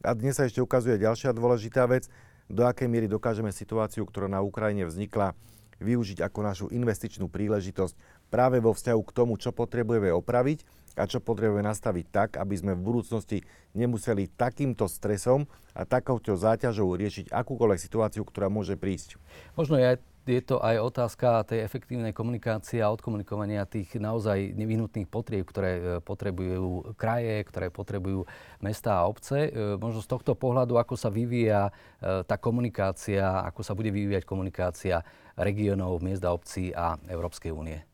A 0.00 0.14
dnes 0.14 0.38
sa 0.38 0.46
ešte 0.46 0.62
ukazuje 0.62 0.96
ďalšia 0.96 1.34
dôležitá 1.34 1.84
vec, 1.90 2.06
do 2.50 2.66
akej 2.66 2.90
miery 2.90 3.06
dokážeme 3.06 3.50
situáciu, 3.54 4.06
ktorá 4.06 4.26
na 4.26 4.42
Ukrajine 4.42 4.86
vznikla, 4.86 5.34
využiť 5.78 6.22
ako 6.22 6.38
našu 6.42 6.66
investičnú 6.70 7.30
príležitosť 7.30 7.94
práve 8.30 8.58
vo 8.58 8.74
vzťahu 8.74 9.00
k 9.06 9.14
tomu, 9.14 9.34
čo 9.38 9.50
potrebujeme 9.50 10.10
opraviť 10.14 10.62
a 10.98 11.06
čo 11.06 11.22
potrebujeme 11.22 11.62
nastaviť 11.66 12.06
tak, 12.10 12.30
aby 12.38 12.54
sme 12.58 12.72
v 12.74 12.82
budúcnosti 12.82 13.38
nemuseli 13.74 14.30
takýmto 14.34 14.90
stresom 14.90 15.46
a 15.74 15.86
takouto 15.86 16.34
záťažou 16.34 16.98
riešiť 16.98 17.30
akúkoľvek 17.30 17.78
situáciu, 17.78 18.26
ktorá 18.26 18.50
môže 18.50 18.74
prísť. 18.74 19.20
Možno 19.54 19.78
je 19.78 19.98
je 20.28 20.44
to 20.44 20.60
aj 20.60 20.76
otázka 20.78 21.48
tej 21.48 21.64
efektívnej 21.64 22.12
komunikácie 22.12 22.78
a 22.84 22.92
odkomunikovania 22.92 23.64
tých 23.66 23.96
naozaj 23.96 24.52
nevyhnutných 24.52 25.08
potrieb, 25.08 25.48
ktoré 25.48 25.72
e, 25.74 25.82
potrebujú 26.04 26.94
kraje, 26.94 27.42
ktoré 27.48 27.72
potrebujú 27.72 28.28
mesta 28.60 29.00
a 29.00 29.08
obce. 29.08 29.50
Možno 29.80 30.04
z 30.04 30.10
tohto 30.12 30.36
pohľadu, 30.38 30.76
ako 30.76 30.94
sa 30.94 31.08
vyvíja 31.08 31.72
tá 32.00 32.36
komunikácia, 32.36 33.42
ako 33.42 33.64
sa 33.64 33.72
bude 33.72 33.90
vyvíjať 33.90 34.22
komunikácia 34.28 35.02
regionov, 35.34 36.04
miest 36.04 36.22
a 36.22 36.36
obcí 36.36 36.70
a 36.70 37.00
Európskej 37.08 37.50
únie. 37.50 37.89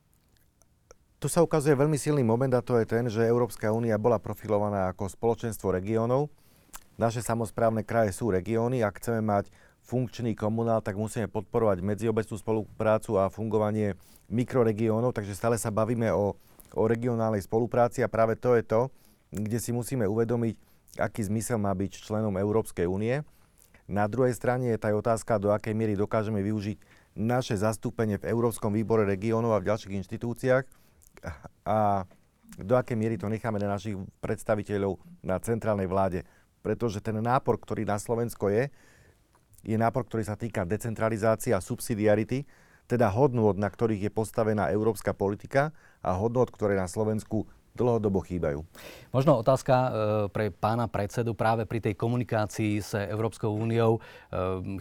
Tu 1.16 1.32
sa 1.32 1.40
ukazuje 1.40 1.72
veľmi 1.72 1.96
silný 1.96 2.20
moment 2.20 2.52
a 2.52 2.60
to 2.60 2.76
je 2.76 2.84
ten, 2.84 3.08
že 3.08 3.24
Európska 3.24 3.72
únia 3.72 3.96
bola 3.96 4.20
profilovaná 4.20 4.92
ako 4.92 5.08
spoločenstvo 5.08 5.72
regiónov. 5.72 6.28
Naše 7.00 7.24
samozprávne 7.24 7.88
kraje 7.88 8.12
sú 8.12 8.28
regióny. 8.28 8.84
Ak 8.84 9.00
chceme 9.00 9.24
mať 9.24 9.48
funkčný 9.80 10.36
komunál, 10.36 10.84
tak 10.84 11.00
musíme 11.00 11.24
podporovať 11.32 11.80
medziobecnú 11.80 12.36
spoluprácu 12.36 13.16
a 13.16 13.32
fungovanie 13.32 13.96
mikroregiónov, 14.28 15.16
takže 15.16 15.32
stále 15.32 15.56
sa 15.56 15.72
bavíme 15.72 16.12
o, 16.12 16.36
o 16.76 16.82
regionálnej 16.84 17.40
spolupráci 17.40 18.04
a 18.04 18.12
práve 18.12 18.36
to 18.36 18.52
je 18.52 18.68
to, 18.68 18.92
kde 19.32 19.56
si 19.56 19.72
musíme 19.72 20.04
uvedomiť, 20.04 20.52
aký 21.00 21.24
zmysel 21.24 21.56
má 21.56 21.72
byť 21.72 21.96
členom 21.96 22.36
Európskej 22.36 22.84
únie. 22.84 23.24
Na 23.88 24.04
druhej 24.04 24.36
strane 24.36 24.68
je 24.68 24.76
tá 24.76 24.92
otázka, 24.92 25.40
do 25.40 25.48
akej 25.48 25.72
miery 25.72 25.96
dokážeme 25.96 26.44
využiť 26.44 26.76
naše 27.16 27.56
zastúpenie 27.56 28.20
v 28.20 28.28
Európskom 28.28 28.76
výbore 28.76 29.08
regiónov 29.08 29.56
a 29.56 29.62
v 29.64 29.72
ďalších 29.72 29.96
inštitúciách 30.04 30.85
a 31.66 32.06
do 32.56 32.74
akej 32.78 32.96
miery 32.96 33.16
to 33.20 33.28
necháme 33.28 33.60
na 33.60 33.76
našich 33.76 33.98
predstaviteľov 34.22 34.96
na 35.20 35.36
centrálnej 35.42 35.90
vláde. 35.90 36.24
Pretože 36.64 37.04
ten 37.04 37.18
nápor, 37.18 37.60
ktorý 37.60 37.86
na 37.86 38.00
Slovensko 38.00 38.50
je, 38.50 38.72
je 39.66 39.76
nápor, 39.76 40.06
ktorý 40.06 40.22
sa 40.22 40.38
týka 40.38 40.62
decentralizácie 40.62 41.50
a 41.50 41.62
subsidiarity, 41.62 42.46
teda 42.86 43.10
hodnôt, 43.10 43.58
na 43.58 43.66
ktorých 43.66 44.08
je 44.08 44.12
postavená 44.14 44.70
európska 44.70 45.10
politika 45.10 45.74
a 46.00 46.14
hodnôt, 46.14 46.46
ktoré 46.46 46.78
na 46.78 46.86
Slovensku 46.86 47.50
dlhodobo 47.76 48.24
chýbajú. 48.24 48.64
Možno 49.12 49.36
otázka 49.36 49.74
e, 49.76 49.88
pre 50.32 50.48
pána 50.48 50.88
predsedu 50.88 51.36
práve 51.36 51.68
pri 51.68 51.84
tej 51.84 51.94
komunikácii 51.98 52.80
s 52.80 52.96
Európskou 52.96 53.52
úniou. 53.52 54.00
E, 54.00 54.00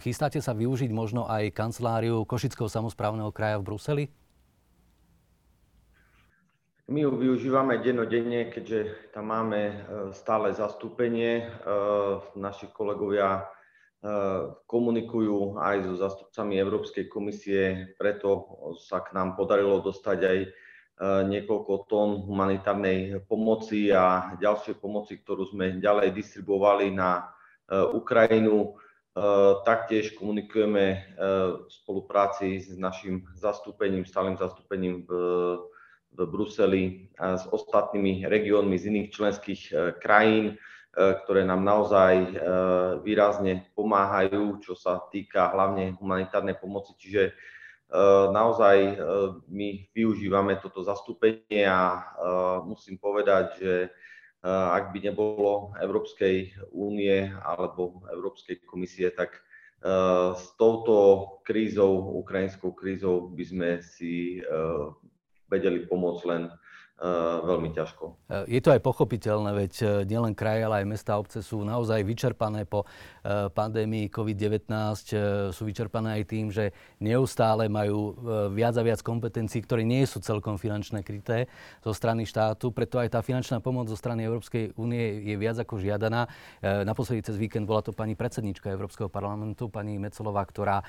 chystáte 0.00 0.40
sa 0.40 0.56
využiť 0.56 0.88
možno 0.88 1.28
aj 1.28 1.52
kanceláriu 1.52 2.24
Košického 2.24 2.72
samozprávneho 2.72 3.28
kraja 3.36 3.60
v 3.60 3.66
Bruseli? 3.68 4.04
My 6.86 7.02
ju 7.02 7.10
využívame 7.18 7.82
dennodenne, 7.82 8.46
keďže 8.54 9.10
tam 9.10 9.34
máme 9.34 9.60
e, 9.66 9.74
stále 10.14 10.54
zastúpenie. 10.54 11.50
Naši 12.38 12.70
kolegovia 12.70 13.50
komunikujú 14.66 15.58
aj 15.58 15.76
so 15.82 15.94
zastupcami 15.98 16.60
Európskej 16.60 17.08
komisie, 17.08 17.90
preto 17.96 18.44
sa 18.86 19.02
k 19.02 19.16
nám 19.16 19.34
podarilo 19.34 19.80
dostať 19.82 20.18
aj 20.20 20.38
e, 20.44 20.48
niekoľko 21.26 21.72
tón 21.90 22.22
humanitárnej 22.22 23.24
pomoci 23.26 23.90
a 23.90 24.36
ďalšej 24.38 24.78
pomoci, 24.78 25.18
ktorú 25.18 25.48
sme 25.50 25.80
ďalej 25.80 26.12
distribuovali 26.12 26.92
na 26.92 27.10
e, 27.18 27.24
Ukrajinu. 27.96 28.56
E, 28.62 28.70
taktiež 29.64 30.14
komunikujeme 30.14 31.16
v 31.16 31.70
spolupráci 31.72 32.62
s 32.62 32.76
našim 32.76 33.26
zastúpením, 33.34 34.04
stálym 34.04 34.36
zastúpením 34.36 35.02
v, 35.08 35.10
v 36.16 36.20
Bruseli 36.24 37.12
a 37.20 37.36
s 37.36 37.44
ostatnými 37.44 38.24
regiónmi 38.24 38.80
z 38.80 38.88
iných 38.88 39.08
členských 39.12 39.60
krajín 40.00 40.56
E, 40.96 41.12
ktoré 41.12 41.44
nám 41.44 41.60
naozaj 41.60 42.12
e, 42.16 42.28
výrazne 43.04 43.68
pomáhajú, 43.76 44.64
čo 44.64 44.72
sa 44.72 45.04
týka 45.12 45.52
hlavne 45.52 45.92
humanitárnej 46.00 46.56
pomoci. 46.56 46.96
Čiže 46.96 47.22
e, 47.28 47.32
naozaj 48.32 48.96
my 49.44 49.92
využívame 49.92 50.56
toto 50.56 50.80
zastúpenie 50.80 51.68
a 51.68 52.00
musím 52.64 52.96
povedať, 52.96 53.46
že 53.60 53.74
ak 54.46 54.94
by 54.94 55.10
nebolo 55.10 55.74
Európskej 55.76 56.64
únie 56.70 57.28
alebo 57.44 58.00
Európskej 58.14 58.62
komisie, 58.62 59.10
tak 59.10 59.42
s 60.32 60.44
touto 60.54 61.26
krízou, 61.42 62.14
ukrajinskou 62.22 62.70
krízou 62.70 63.26
by 63.34 63.44
sme 63.44 63.70
si 63.82 64.38
vedeli 65.50 65.86
pomôcť 65.86 66.22
len 66.26 66.42
Eh, 66.96 67.36
veľmi 67.44 67.76
ťažko. 67.76 68.04
Eh, 68.32 68.56
je 68.56 68.60
to 68.64 68.72
aj 68.72 68.80
pochopiteľné, 68.80 69.52
veď 69.52 69.72
eh, 69.84 69.88
nielen 70.08 70.32
kraje, 70.32 70.64
ale 70.64 70.80
aj 70.80 70.96
mesta 70.96 71.12
a 71.12 71.20
obce 71.20 71.44
sú 71.44 71.60
naozaj 71.60 72.00
vyčerpané 72.00 72.64
po 72.64 72.88
pandémii 73.52 74.06
COVID-19, 74.12 75.50
sú 75.50 75.62
vyčerpané 75.66 76.20
aj 76.20 76.24
tým, 76.30 76.46
že 76.54 76.70
neustále 77.02 77.66
majú 77.66 78.14
viac 78.54 78.78
a 78.78 78.82
viac 78.86 79.02
kompetencií, 79.02 79.66
ktoré 79.66 79.82
nie 79.82 80.06
sú 80.06 80.22
celkom 80.22 80.56
finančné 80.60 81.02
kryté 81.02 81.50
zo 81.82 81.90
strany 81.90 82.22
štátu, 82.22 82.70
preto 82.70 83.02
aj 83.02 83.18
tá 83.18 83.20
finančná 83.20 83.58
pomoc 83.58 83.90
zo 83.90 83.98
strany 83.98 84.22
Európskej 84.24 84.78
únie 84.78 85.26
je 85.26 85.34
viac 85.34 85.58
ako 85.58 85.82
žiadaná. 85.82 86.30
Naposledy 86.62 87.26
cez 87.26 87.34
víkend 87.34 87.66
bola 87.66 87.82
to 87.82 87.90
pani 87.90 88.14
predsednička 88.14 88.70
Európskeho 88.70 89.10
parlamentu, 89.10 89.66
pani 89.66 89.98
Mecelová, 89.98 90.46
ktorá 90.46 90.86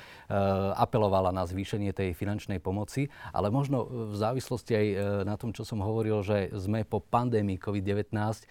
apelovala 0.78 1.34
na 1.34 1.48
zvýšenie 1.50 1.90
tej 1.96 2.14
finančnej 2.14 2.62
pomoci, 2.62 3.10
ale 3.34 3.50
možno 3.50 3.88
v 3.88 4.16
závislosti 4.16 4.74
aj 4.78 4.88
na 5.26 5.36
tom, 5.40 5.56
čo 5.56 5.66
som 5.66 5.82
hovoril, 5.82 6.22
že 6.22 6.54
sme 6.54 6.84
po 6.84 7.00
pandémii 7.00 7.58
COVID-19. 7.58 8.14
E, 8.14 8.46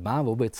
má 0.00 0.20
vôbec 0.20 0.52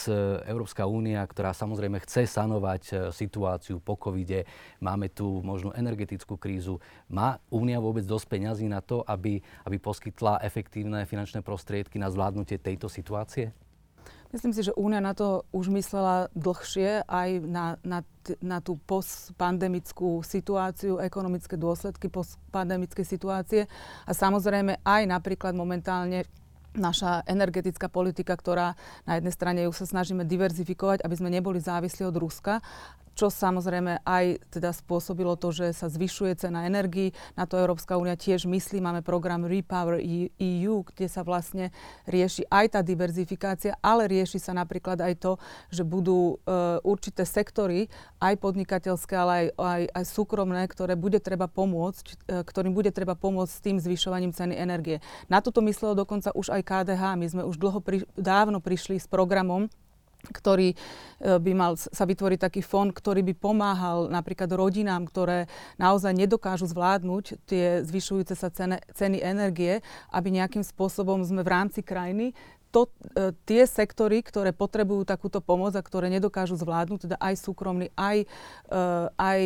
Európska 0.45 0.85
únia, 0.89 1.25
ktorá 1.25 1.57
samozrejme 1.57 2.01
chce 2.05 2.29
sanovať 2.29 2.52
e, 2.59 3.15
situáciu 3.15 3.79
po 3.79 3.95
covide, 3.97 4.45
máme 4.83 5.09
tu 5.09 5.41
možno 5.47 5.71
energetickú 5.73 6.37
krízu. 6.37 6.83
Má 7.09 7.39
únia 7.49 7.79
vôbec 7.79 8.03
dosť 8.03 8.27
peňazí 8.29 8.67
na 8.67 8.83
to, 8.83 9.07
aby, 9.07 9.41
aby 9.65 9.77
poskytla 9.79 10.43
efektívne 10.43 11.07
finančné 11.07 11.41
prostriedky 11.41 11.97
na 11.97 12.11
zvládnutie 12.11 12.59
tejto 12.59 12.91
situácie? 12.91 13.55
Myslím 14.33 14.57
si, 14.57 14.65
že 14.65 14.73
Únia 14.81 14.97
na 15.05 15.13
to 15.13 15.45
už 15.53 15.69
myslela 15.69 16.33
dlhšie, 16.33 17.05
aj 17.05 17.29
na, 17.45 17.77
na, 17.85 18.01
na 18.41 18.65
tú 18.65 18.81
postpandemickú 18.89 20.25
situáciu, 20.25 20.97
ekonomické 21.05 21.61
dôsledky 21.61 22.09
postpandemickej 22.09 23.05
situácie 23.05 23.69
a 24.09 24.13
samozrejme 24.17 24.81
aj 24.81 25.03
napríklad 25.05 25.53
momentálne 25.53 26.25
naša 26.73 27.25
energetická 27.29 27.89
politika, 27.93 28.33
ktorá 28.37 28.75
na 29.05 29.21
jednej 29.21 29.35
strane 29.35 29.61
ju 29.69 29.73
sa 29.77 29.85
snažíme 29.85 30.25
diverzifikovať, 30.25 31.05
aby 31.05 31.15
sme 31.17 31.29
neboli 31.29 31.61
závislí 31.61 32.09
od 32.09 32.17
Ruska 32.17 32.65
čo 33.13 33.29
samozrejme 33.29 34.05
aj 34.05 34.41
teda 34.49 34.73
spôsobilo 34.73 35.37
to, 35.37 35.53
že 35.53 35.77
sa 35.77 35.89
zvyšuje 35.89 36.49
cena 36.49 36.65
energii. 36.65 37.13
Na 37.37 37.45
to 37.45 37.61
Európska 37.61 38.01
únia 38.01 38.17
tiež 38.17 38.49
myslí. 38.49 38.81
Máme 38.81 39.05
program 39.05 39.45
Repower 39.45 40.01
EU, 40.41 40.75
kde 40.89 41.07
sa 41.09 41.21
vlastne 41.21 41.71
rieši 42.09 42.49
aj 42.49 42.79
tá 42.79 42.81
diverzifikácia, 42.81 43.77
ale 43.85 44.09
rieši 44.09 44.41
sa 44.41 44.57
napríklad 44.57 45.01
aj 45.05 45.15
to, 45.21 45.33
že 45.69 45.85
budú 45.85 46.41
uh, 46.41 46.81
určité 46.83 47.29
sektory, 47.29 47.93
aj 48.19 48.41
podnikateľské, 48.41 49.15
ale 49.15 49.33
aj, 49.33 49.47
aj, 49.61 49.83
aj 49.93 50.05
súkromné, 50.09 50.63
ktoré 50.69 50.97
bude 50.97 51.21
treba 51.21 51.47
pomôcť, 51.47 52.07
uh, 52.09 52.43
ktorým 52.43 52.73
bude 52.73 52.91
treba 52.91 53.13
pomôcť 53.13 53.53
s 53.53 53.65
tým 53.65 53.77
zvyšovaním 53.77 54.33
ceny 54.33 54.57
energie. 54.57 55.05
Na 55.29 55.45
toto 55.45 55.61
myslelo 55.61 55.93
dokonca 55.93 56.33
už 56.33 56.49
aj 56.49 56.63
KDH. 56.65 57.03
My 57.21 57.27
sme 57.29 57.43
už 57.45 57.61
dlho 57.61 57.81
pri, 57.85 58.09
dávno 58.17 58.59
prišli 58.59 58.97
s 58.97 59.07
programom, 59.07 59.69
ktorý 60.31 60.75
e, 60.75 60.77
by 61.19 61.53
mal 61.57 61.73
sa 61.75 62.07
vytvoriť 62.07 62.39
taký 62.39 62.63
fond, 62.63 62.95
ktorý 62.95 63.27
by 63.27 63.35
pomáhal 63.35 64.07
napríklad 64.07 64.47
rodinám, 64.55 65.11
ktoré 65.11 65.51
naozaj 65.83 66.15
nedokážu 66.15 66.71
zvládnuť 66.71 67.43
tie 67.51 67.83
zvyšujúce 67.83 68.39
sa 68.39 68.55
cene, 68.55 68.79
ceny 68.95 69.19
energie, 69.19 69.83
aby 70.15 70.31
nejakým 70.31 70.63
spôsobom 70.63 71.27
sme 71.27 71.43
v 71.43 71.51
rámci 71.51 71.83
krajiny 71.83 72.31
to, 72.73 72.89
e, 73.13 73.37
tie 73.45 73.69
sektory, 73.69 74.25
ktoré 74.25 74.55
potrebujú 74.57 75.05
takúto 75.05 75.45
pomoc 75.45 75.77
a 75.77 75.85
ktoré 75.85 76.09
nedokážu 76.09 76.57
zvládnuť, 76.57 77.05
teda 77.05 77.17
aj 77.21 77.35
súkromný, 77.37 77.93
aj, 77.99 78.25
e, 78.25 78.79
aj 79.19 79.41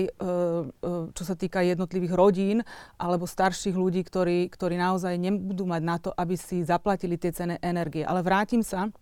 čo 1.16 1.22
sa 1.26 1.34
týka 1.34 1.64
jednotlivých 1.64 2.14
rodín 2.14 2.58
alebo 3.00 3.26
starších 3.26 3.74
ľudí, 3.74 4.06
ktorí, 4.06 4.46
ktorí 4.52 4.78
naozaj 4.78 5.18
nebudú 5.18 5.66
mať 5.66 5.82
na 5.82 5.96
to, 5.98 6.14
aby 6.14 6.38
si 6.38 6.62
zaplatili 6.62 7.18
tie 7.18 7.34
ceny 7.34 7.58
energie. 7.64 8.06
Ale 8.06 8.22
vrátim 8.22 8.62
sa 8.62 8.92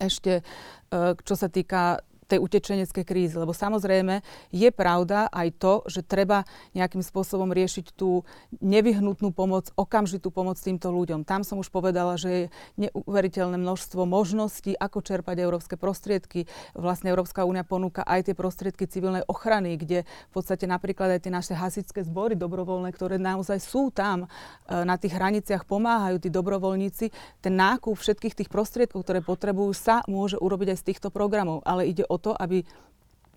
ešte, 0.00 0.40
e, 0.40 0.98
čo 1.20 1.34
sa 1.36 1.52
týka 1.52 2.00
tej 2.30 2.38
utečeneckej 2.38 3.04
krízy. 3.04 3.34
Lebo 3.34 3.50
samozrejme 3.50 4.22
je 4.54 4.70
pravda 4.70 5.26
aj 5.34 5.48
to, 5.58 5.72
že 5.90 6.06
treba 6.06 6.46
nejakým 6.78 7.02
spôsobom 7.02 7.50
riešiť 7.50 7.98
tú 7.98 8.22
nevyhnutnú 8.62 9.34
pomoc, 9.34 9.74
okamžitú 9.74 10.30
pomoc 10.30 10.62
týmto 10.62 10.94
ľuďom. 10.94 11.26
Tam 11.26 11.42
som 11.42 11.58
už 11.58 11.74
povedala, 11.74 12.14
že 12.14 12.28
je 12.30 12.44
neuveriteľné 12.86 13.58
množstvo 13.58 14.06
možností, 14.06 14.78
ako 14.78 15.02
čerpať 15.02 15.42
európske 15.42 15.74
prostriedky. 15.74 16.46
Vlastne 16.78 17.10
Európska 17.10 17.42
únia 17.42 17.66
ponúka 17.66 18.06
aj 18.06 18.30
tie 18.30 18.34
prostriedky 18.38 18.86
civilnej 18.86 19.26
ochrany, 19.26 19.74
kde 19.74 20.06
v 20.06 20.32
podstate 20.32 20.70
napríklad 20.70 21.18
aj 21.18 21.26
tie 21.26 21.32
naše 21.32 21.54
hasičské 21.56 22.06
zbory 22.06 22.38
dobrovoľné, 22.38 22.94
ktoré 22.94 23.16
naozaj 23.18 23.58
sú 23.58 23.90
tam 23.90 24.24
e, 24.24 24.28
na 24.70 25.00
tých 25.00 25.16
hraniciach, 25.16 25.66
pomáhajú 25.66 26.20
tí 26.20 26.28
dobrovoľníci. 26.28 27.10
Ten 27.40 27.54
nákup 27.56 27.96
všetkých 27.96 28.36
tých 28.44 28.50
prostriedkov, 28.52 29.02
ktoré 29.02 29.24
potrebujú, 29.24 29.72
sa 29.72 30.04
môže 30.06 30.36
urobiť 30.36 30.76
aj 30.76 30.78
z 30.78 30.86
týchto 30.92 31.08
programov. 31.08 31.64
Ale 31.64 31.88
ide 31.88 32.04
o 32.06 32.19
to, 32.20 32.42
aby 32.42 32.64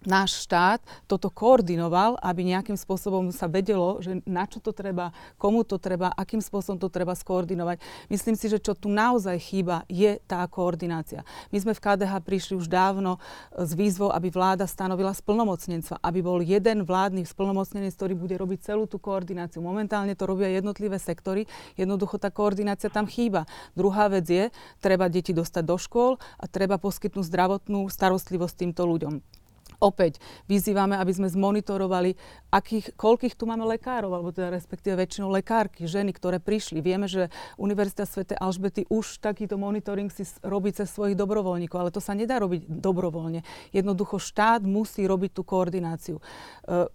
náš 0.05 0.45
štát 0.45 0.83
toto 1.07 1.31
koordinoval, 1.31 2.19
aby 2.19 2.45
nejakým 2.47 2.75
spôsobom 2.75 3.31
sa 3.31 3.47
vedelo, 3.47 3.99
že 4.03 4.19
na 4.27 4.47
čo 4.47 4.59
to 4.59 4.75
treba, 4.75 5.15
komu 5.39 5.63
to 5.65 5.79
treba, 5.79 6.11
akým 6.13 6.39
spôsobom 6.39 6.79
to 6.79 6.91
treba 6.91 7.15
skoordinovať. 7.15 7.79
Myslím 8.11 8.35
si, 8.37 8.51
že 8.51 8.59
čo 8.59 8.75
tu 8.75 8.91
naozaj 8.91 9.35
chýba, 9.39 9.87
je 9.87 10.19
tá 10.27 10.43
koordinácia. 10.47 11.25
My 11.49 11.57
sme 11.59 11.73
v 11.75 11.83
KDH 11.83 12.13
prišli 12.23 12.53
už 12.59 12.67
dávno 12.71 13.17
e, 13.17 13.63
s 13.63 13.71
výzvou, 13.75 14.11
aby 14.11 14.29
vláda 14.29 14.67
stanovila 14.69 15.11
splnomocnenstva, 15.15 15.99
aby 16.03 16.19
bol 16.23 16.39
jeden 16.39 16.87
vládny 16.87 17.25
splnomocnenec, 17.27 17.93
ktorý 17.95 18.13
bude 18.15 18.35
robiť 18.37 18.73
celú 18.73 18.85
tú 18.87 18.99
koordináciu. 18.99 19.59
Momentálne 19.59 20.15
to 20.15 20.27
robia 20.29 20.51
jednotlivé 20.51 20.99
sektory, 20.99 21.49
jednoducho 21.75 22.19
tá 22.19 22.29
koordinácia 22.29 22.91
tam 22.91 23.09
chýba. 23.09 23.45
Druhá 23.73 24.07
vec 24.07 24.25
je, 24.27 24.43
treba 24.79 25.07
deti 25.11 25.35
dostať 25.35 25.63
do 25.63 25.77
škôl 25.79 26.21
a 26.39 26.45
treba 26.47 26.79
poskytnúť 26.79 27.25
zdravotnú 27.27 27.87
starostlivosť 27.89 28.55
týmto 28.63 28.83
ľuďom. 28.87 29.42
Opäť 29.83 30.23
vyzývame, 30.47 30.95
aby 30.95 31.11
sme 31.11 31.27
zmonitorovali, 31.27 32.15
akých, 32.55 32.95
koľkých 32.95 33.35
tu 33.35 33.43
máme 33.43 33.67
lekárov, 33.67 34.15
alebo 34.15 34.31
teda 34.31 34.55
respektíve 34.55 34.95
väčšinou 34.95 35.27
lekárky, 35.27 35.83
ženy, 35.83 36.15
ktoré 36.15 36.39
prišli. 36.39 36.79
Vieme, 36.79 37.11
že 37.11 37.27
Univerzita 37.59 38.07
Sv. 38.07 38.23
Alžbety 38.39 38.87
už 38.87 39.19
takýto 39.19 39.59
monitoring 39.59 40.07
si 40.07 40.23
robí 40.39 40.71
cez 40.71 40.87
svojich 40.87 41.19
dobrovoľníkov, 41.19 41.75
ale 41.75 41.91
to 41.91 41.99
sa 41.99 42.15
nedá 42.15 42.39
robiť 42.39 42.63
dobrovoľne. 42.63 43.43
Jednoducho 43.75 44.23
štát 44.23 44.63
musí 44.63 45.03
robiť 45.03 45.35
tú 45.35 45.43
koordináciu. 45.43 46.17
E, 46.17 46.23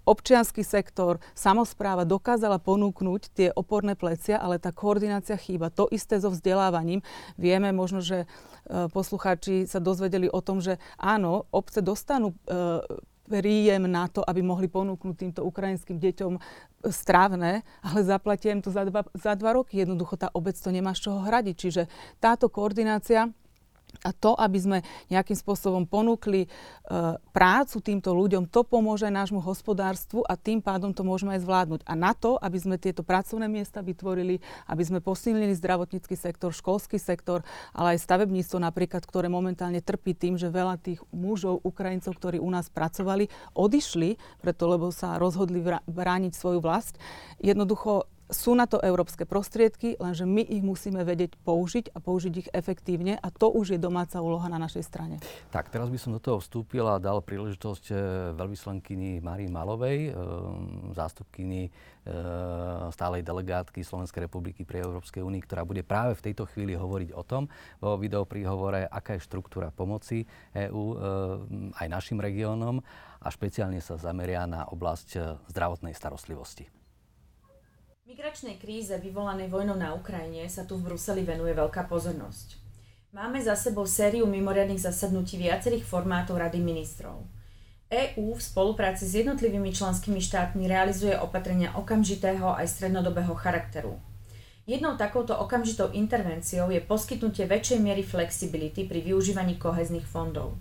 občianský 0.09 0.65
sektor, 0.65 1.21
samozpráva 1.37 2.09
dokázala 2.09 2.57
ponúknuť 2.57 3.23
tie 3.37 3.49
oporné 3.53 3.99
plecia, 4.01 4.41
ale 4.41 4.57
tá 4.57 4.73
koordinácia 4.73 5.37
chýba. 5.37 5.69
To 5.77 5.93
isté 5.93 6.17
so 6.17 6.33
vzdelávaním. 6.33 7.05
Vieme 7.37 7.69
možno, 7.77 8.01
že 8.01 8.25
e, 8.25 8.27
poslucháči 8.89 9.69
sa 9.69 9.83
dozvedeli 9.83 10.31
o 10.33 10.41
tom, 10.41 10.65
že 10.65 10.81
áno, 10.97 11.45
obce 11.53 11.85
dostanú 11.85 12.33
e, 12.33 12.78
príjem 13.29 13.85
na 13.85 14.09
to, 14.09 14.25
aby 14.25 14.41
mohli 14.41 14.67
ponúknuť 14.73 15.15
týmto 15.15 15.41
ukrajinským 15.45 16.01
deťom 16.01 16.33
strávne, 16.89 17.61
ale 17.85 18.01
zaplatia 18.01 18.57
im 18.57 18.65
to 18.65 18.73
za 18.73 18.89
dva, 18.89 19.05
za 19.13 19.37
dva 19.37 19.53
roky. 19.53 19.85
Jednoducho 19.85 20.17
tá 20.17 20.33
obec 20.33 20.57
to 20.57 20.73
nemá 20.73 20.97
z 20.97 21.09
čoho 21.09 21.21
hradiť. 21.23 21.57
Čiže 21.57 21.83
táto 22.19 22.49
koordinácia 22.49 23.29
a 24.03 24.11
to, 24.15 24.35
aby 24.39 24.59
sme 24.59 24.79
nejakým 25.11 25.35
spôsobom 25.35 25.85
ponúkli 25.87 26.47
e, 26.47 26.49
prácu 27.35 27.77
týmto 27.83 28.15
ľuďom, 28.15 28.47
to 28.51 28.63
pomôže 28.63 29.11
nášmu 29.11 29.43
hospodárstvu 29.43 30.23
a 30.27 30.39
tým 30.39 30.63
pádom 30.63 30.95
to 30.95 31.03
môžeme 31.03 31.35
aj 31.35 31.43
zvládnuť. 31.43 31.81
A 31.87 31.93
na 31.99 32.13
to, 32.15 32.39
aby 32.39 32.59
sme 32.59 32.77
tieto 32.79 33.03
pracovné 33.03 33.51
miesta 33.51 33.83
vytvorili, 33.83 34.39
aby 34.71 34.83
sme 34.83 34.99
posilnili 35.03 35.55
zdravotnícky 35.59 36.15
sektor, 36.15 36.55
školský 36.55 37.01
sektor, 37.01 37.43
ale 37.75 37.97
aj 37.97 38.05
stavebníctvo 38.05 38.59
napríklad, 38.63 39.03
ktoré 39.03 39.27
momentálne 39.27 39.83
trpí 39.83 40.15
tým, 40.15 40.39
že 40.39 40.53
veľa 40.53 40.79
tých 40.79 41.03
mužov, 41.11 41.63
Ukrajincov, 41.63 42.15
ktorí 42.19 42.39
u 42.39 42.51
nás 42.51 42.71
pracovali, 42.71 43.31
odišli, 43.55 44.19
preto 44.43 44.71
lebo 44.71 44.91
sa 44.95 45.19
rozhodli 45.19 45.61
brániť 45.89 46.33
svoju 46.35 46.63
vlast. 46.63 46.97
Jednoducho 47.43 48.07
sú 48.29 48.53
na 48.53 48.69
to 48.69 48.77
európske 48.81 49.25
prostriedky, 49.25 49.97
lenže 49.97 50.29
my 50.29 50.45
ich 50.45 50.61
musíme 50.61 51.01
vedieť 51.01 51.41
použiť 51.43 51.97
a 51.97 51.99
použiť 51.99 52.35
ich 52.37 52.49
efektívne 52.53 53.17
a 53.17 53.29
to 53.33 53.49
už 53.49 53.77
je 53.77 53.81
domáca 53.81 54.21
úloha 54.21 54.47
na 54.53 54.61
našej 54.61 54.85
strane. 54.85 55.17
Tak, 55.49 55.73
teraz 55.73 55.89
by 55.89 55.99
som 55.99 56.13
do 56.13 56.21
toho 56.21 56.39
vstúpil 56.41 56.85
a 56.85 57.01
dal 57.01 57.25
príležitosť 57.25 57.85
e, 57.89 57.95
veľvyslankyni 58.37 59.25
Marii 59.25 59.49
Malovej, 59.49 59.99
e, 60.09 60.11
zástupkyni 60.93 61.69
e, 61.69 61.71
stálej 62.93 63.25
delegátky 63.25 63.81
Slovenskej 63.81 64.29
republiky 64.29 64.69
pri 64.69 64.85
Európskej 64.85 65.25
únii, 65.25 65.43
ktorá 65.49 65.65
bude 65.65 65.81
práve 65.81 66.13
v 66.21 66.25
tejto 66.31 66.45
chvíli 66.53 66.77
hovoriť 66.77 67.17
o 67.17 67.23
tom 67.25 67.49
vo 67.81 67.97
videopríhovore, 67.97 68.85
aká 68.85 69.17
je 69.17 69.25
štruktúra 69.25 69.73
pomoci 69.73 70.29
EÚ 70.53 71.01
aj 71.75 71.87
našim 71.89 72.21
regiónom 72.21 72.81
a 73.19 73.29
špeciálne 73.33 73.81
sa 73.81 73.97
zameria 73.97 74.45
na 74.45 74.69
oblasť 74.69 75.41
zdravotnej 75.49 75.97
starostlivosti. 75.97 76.78
Migračnej 78.09 78.57
kríze 78.57 78.97
vyvolanej 78.97 79.53
vojnou 79.53 79.77
na 79.77 79.93
Ukrajine 79.93 80.49
sa 80.49 80.65
tu 80.65 80.81
v 80.81 80.89
Bruseli 80.89 81.29
venuje 81.29 81.53
veľká 81.53 81.93
pozornosť. 81.93 82.57
Máme 83.13 83.37
za 83.37 83.53
sebou 83.53 83.85
sériu 83.85 84.25
mimoriadných 84.25 84.81
zasadnutí 84.81 85.37
viacerých 85.37 85.85
formátov 85.85 86.41
Rady 86.41 86.57
ministrov. 86.57 87.21
EÚ 87.93 88.33
v 88.33 88.41
spolupráci 88.41 89.05
s 89.05 89.13
jednotlivými 89.13 89.77
členskými 89.77 90.25
štátmi 90.25 90.65
realizuje 90.65 91.21
opatrenia 91.21 91.77
okamžitého 91.77 92.57
aj 92.57 92.81
strednodobého 92.81 93.37
charakteru. 93.37 94.01
Jednou 94.65 94.97
takouto 94.97 95.37
okamžitou 95.37 95.93
intervenciou 95.93 96.73
je 96.73 96.81
poskytnutie 96.81 97.45
väčšej 97.45 97.77
miery 97.77 98.01
flexibility 98.01 98.89
pri 98.89 99.05
využívaní 99.05 99.61
kohezných 99.61 100.09
fondov. 100.09 100.57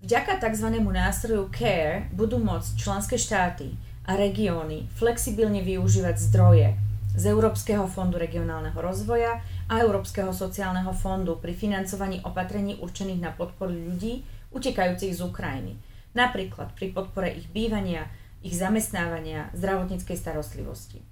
Vďaka 0.00 0.40
tzv. 0.40 0.80
nástroju 0.80 1.52
CARE 1.52 2.08
budú 2.16 2.40
môcť 2.40 2.72
členské 2.80 3.20
štáty 3.20 3.76
a 4.08 4.16
regióny 4.16 4.88
flexibilne 4.96 5.60
využívať 5.60 6.16
zdroje 6.16 6.72
z 7.12 7.24
Európskeho 7.28 7.84
fondu 7.84 8.16
regionálneho 8.16 8.80
rozvoja 8.80 9.44
a 9.68 9.74
Európskeho 9.84 10.32
sociálneho 10.32 10.96
fondu 10.96 11.36
pri 11.36 11.52
financovaní 11.52 12.24
opatrení 12.24 12.80
určených 12.80 13.20
na 13.20 13.30
podporu 13.36 13.76
ľudí 13.76 14.24
utekajúcich 14.48 15.12
z 15.12 15.20
Ukrajiny, 15.20 15.76
napríklad 16.16 16.72
pri 16.72 16.96
podpore 16.96 17.28
ich 17.36 17.52
bývania, 17.52 18.08
ich 18.40 18.56
zamestnávania, 18.56 19.52
zdravotníckej 19.52 20.16
starostlivosti. 20.16 21.04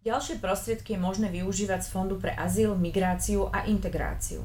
Ďalšie 0.00 0.40
prostriedky 0.40 0.96
je 0.96 1.00
možné 1.02 1.28
využívať 1.28 1.84
z 1.84 1.92
Fondu 1.92 2.16
pre 2.16 2.32
azyl, 2.32 2.72
migráciu 2.72 3.52
a 3.52 3.68
integráciu. 3.68 4.40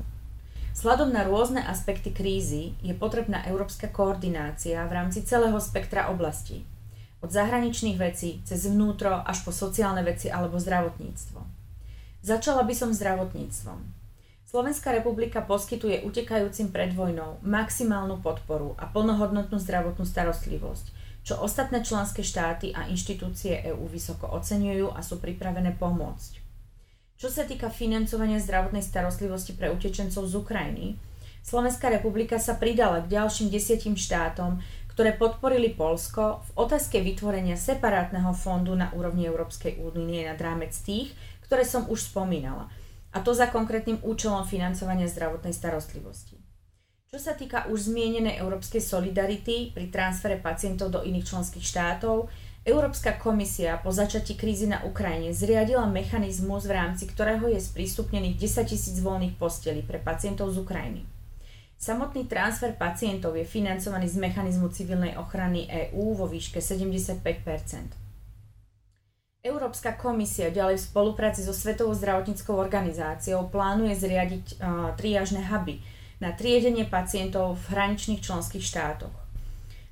Sladom 0.76 1.15
na 1.15 1.24
rôzne 1.24 1.63
aspekty 1.63 2.12
krízy 2.12 2.76
je 2.84 2.91
potrebná 2.91 3.48
európska 3.48 3.88
koordinácia 3.88 4.84
v 4.84 4.91
rámci 4.91 5.24
celého 5.24 5.56
spektra 5.63 6.12
oblastí, 6.12 6.67
od 7.25 7.33
zahraničných 7.33 7.97
vecí 7.97 8.45
cez 8.45 8.69
vnútro 8.69 9.09
až 9.25 9.41
po 9.41 9.49
sociálne 9.49 10.05
veci 10.05 10.29
alebo 10.29 10.61
zdravotníctvo. 10.61 11.41
Začala 12.21 12.61
by 12.61 12.73
som 12.77 12.93
zdravotníctvom. 12.93 13.81
Slovenská 14.45 14.93
republika 14.93 15.41
poskytuje 15.41 16.05
utekajúcim 16.05 16.69
pred 16.69 16.93
vojnou 16.93 17.41
maximálnu 17.41 18.21
podporu 18.21 18.77
a 18.77 18.85
plnohodnotnú 18.85 19.57
zdravotnú 19.57 20.05
starostlivosť, 20.05 20.85
čo 21.25 21.41
ostatné 21.41 21.81
členské 21.81 22.21
štáty 22.21 22.69
a 22.69 22.85
inštitúcie 22.85 23.65
EÚ 23.73 23.89
vysoko 23.89 24.29
oceňujú 24.29 24.93
a 24.93 25.01
sú 25.01 25.17
pripravené 25.17 25.73
pomôcť. 25.81 26.45
Čo 27.17 27.33
sa 27.33 27.49
týka 27.49 27.73
financovania 27.73 28.38
zdravotnej 28.38 28.85
starostlivosti 28.85 29.57
pre 29.57 29.73
utečencov 29.73 30.29
z 30.29 30.33
Ukrajiny, 30.38 30.88
Slovenská 31.45 31.93
republika 31.93 32.41
sa 32.41 32.57
pridala 32.57 33.05
k 33.05 33.21
ďalším 33.21 33.53
desiatim 33.53 33.93
štátom, 33.93 34.65
ktoré 34.95 35.12
podporili 35.12 35.75
Polsko 35.75 36.39
v 36.47 36.49
otázke 36.55 37.03
vytvorenia 37.03 37.60
separátneho 37.60 38.31
fondu 38.31 38.79
na 38.79 38.95
úrovni 38.95 39.27
Európskej 39.27 39.84
únie 39.84 40.23
nad 40.23 40.39
rámec 40.39 40.71
tých, 40.71 41.12
ktoré 41.43 41.67
som 41.67 41.84
už 41.91 42.15
spomínala. 42.15 42.71
A 43.12 43.19
to 43.19 43.36
za 43.36 43.51
konkrétnym 43.51 43.99
účelom 43.99 44.47
financovania 44.47 45.12
zdravotnej 45.12 45.51
starostlivosti. 45.51 46.39
Čo 47.12 47.19
sa 47.19 47.36
týka 47.36 47.67
už 47.67 47.91
zmienenej 47.91 48.39
európskej 48.39 48.79
solidarity 48.79 49.75
pri 49.75 49.91
transfere 49.91 50.39
pacientov 50.39 50.95
do 50.95 51.03
iných 51.03 51.27
členských 51.27 51.63
štátov, 51.63 52.31
Európska 52.63 53.19
komisia 53.19 53.75
po 53.84 53.91
začatí 53.91 54.39
krízy 54.39 54.71
na 54.71 54.79
Ukrajine 54.88 55.36
zriadila 55.36 55.86
mechanizmus, 55.91 56.65
v 56.65 56.75
rámci 56.79 57.03
ktorého 57.05 57.51
je 57.51 57.60
sprístupnených 57.60 58.39
10 58.39 58.71
tisíc 58.71 58.95
voľných 59.03 59.36
postelí 59.36 59.84
pre 59.84 59.99
pacientov 59.99 60.55
z 60.55 60.63
Ukrajiny. 60.63 61.14
Samotný 61.75 62.25
transfer 62.25 62.71
pacientov 62.73 63.35
je 63.35 63.45
financovaný 63.45 64.07
z 64.07 64.17
mechanizmu 64.17 64.71
civilnej 64.71 65.19
ochrany 65.19 65.67
EÚ 65.67 66.15
vo 66.15 66.25
výške 66.25 66.63
75% 66.63 68.05
Európska 69.45 69.93
komisia 69.93 70.49
ďalej 70.49 70.81
v 70.81 70.88
spolupráci 70.89 71.45
so 71.45 71.53
Svetovou 71.53 71.93
zdravotníckou 71.93 72.57
organizáciou 72.57 73.45
plánuje 73.53 73.93
zriadiť 73.93 74.45
uh, 74.57 74.57
triážne 74.97 75.45
huby 75.45 75.85
na 76.17 76.33
triedenie 76.33 76.89
pacientov 76.89 77.61
v 77.61 77.77
hraničných 77.77 78.25
členských 78.25 78.65
štátoch. 78.65 79.13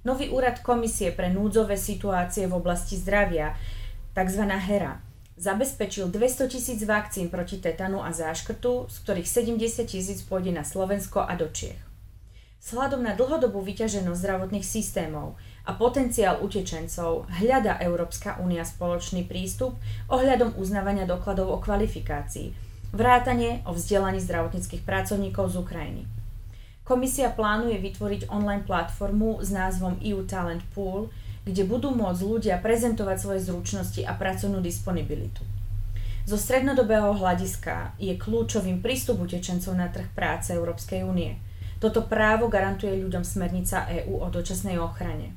Nový 0.10 0.34
úrad 0.34 0.66
komisie 0.66 1.14
pre 1.14 1.30
núdzové 1.30 1.78
situácie 1.78 2.50
v 2.50 2.58
oblasti 2.58 2.98
zdravia, 2.98 3.54
tzv. 4.18 4.42
HERA, 4.42 4.98
zabezpečil 5.38 6.08
200 6.14 6.48
tisíc 6.48 6.80
vakcín 6.86 7.30
proti 7.30 7.58
tetanu 7.58 8.06
a 8.06 8.14
záškrtu, 8.14 8.86
z 8.90 8.96
ktorých 9.02 9.28
70 9.58 9.90
tisíc 9.90 10.20
pôjde 10.22 10.54
na 10.54 10.62
Slovensko 10.62 11.26
a 11.26 11.34
do 11.34 11.50
Čiech. 11.50 11.80
Sladom 12.64 13.04
na 13.04 13.12
dlhodobú 13.12 13.60
vyťaženosť 13.60 14.20
zdravotných 14.24 14.64
systémov 14.64 15.36
a 15.68 15.76
potenciál 15.76 16.40
utečencov 16.40 17.28
hľada 17.44 17.76
Európska 17.84 18.40
únia 18.40 18.64
spoločný 18.64 19.28
prístup 19.28 19.76
ohľadom 20.08 20.56
uznávania 20.56 21.04
dokladov 21.04 21.52
o 21.52 21.58
kvalifikácii, 21.60 22.56
vrátanie 22.96 23.68
o 23.68 23.76
vzdelaní 23.76 24.24
zdravotníckých 24.24 24.80
pracovníkov 24.88 25.52
z 25.52 25.56
Ukrajiny. 25.60 26.04
Komisia 26.88 27.32
plánuje 27.32 27.80
vytvoriť 27.80 28.32
online 28.32 28.64
platformu 28.64 29.44
s 29.44 29.52
názvom 29.52 30.00
EU 30.00 30.24
Talent 30.24 30.64
Pool, 30.72 31.12
kde 31.44 31.64
budú 31.68 31.92
môcť 31.92 32.22
ľudia 32.24 32.56
prezentovať 32.60 33.18
svoje 33.20 33.40
zručnosti 33.44 34.02
a 34.04 34.16
pracovnú 34.16 34.64
disponibilitu. 34.64 35.44
Zo 36.24 36.40
strednodobého 36.40 37.20
hľadiska 37.20 38.00
je 38.00 38.16
kľúčovým 38.16 38.80
prístup 38.80 39.28
utečencov 39.28 39.76
na 39.76 39.92
trh 39.92 40.08
práce 40.16 40.56
Európskej 40.56 41.04
únie. 41.04 41.36
Toto 41.84 42.08
právo 42.08 42.48
garantuje 42.48 42.96
ľuďom 42.96 43.28
smernica 43.28 43.92
EÚ 43.92 44.24
o 44.24 44.28
dočasnej 44.32 44.80
ochrane. 44.80 45.36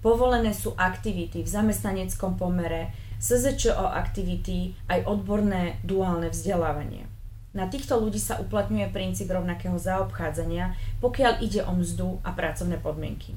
Povolené 0.00 0.56
sú 0.56 0.72
aktivity 0.72 1.44
v 1.44 1.52
zamestnaneckom 1.52 2.40
pomere, 2.40 2.96
SZČO 3.20 3.76
aktivity, 3.76 4.72
aj 4.88 5.04
odborné 5.04 5.78
duálne 5.84 6.32
vzdelávanie. 6.32 7.06
Na 7.52 7.68
týchto 7.68 8.00
ľudí 8.00 8.16
sa 8.16 8.40
uplatňuje 8.40 8.88
princíp 8.88 9.28
rovnakého 9.28 9.76
zaobchádzania, 9.76 10.72
pokiaľ 11.04 11.44
ide 11.44 11.60
o 11.60 11.76
mzdu 11.76 12.24
a 12.24 12.32
pracovné 12.32 12.80
podmienky. 12.80 13.36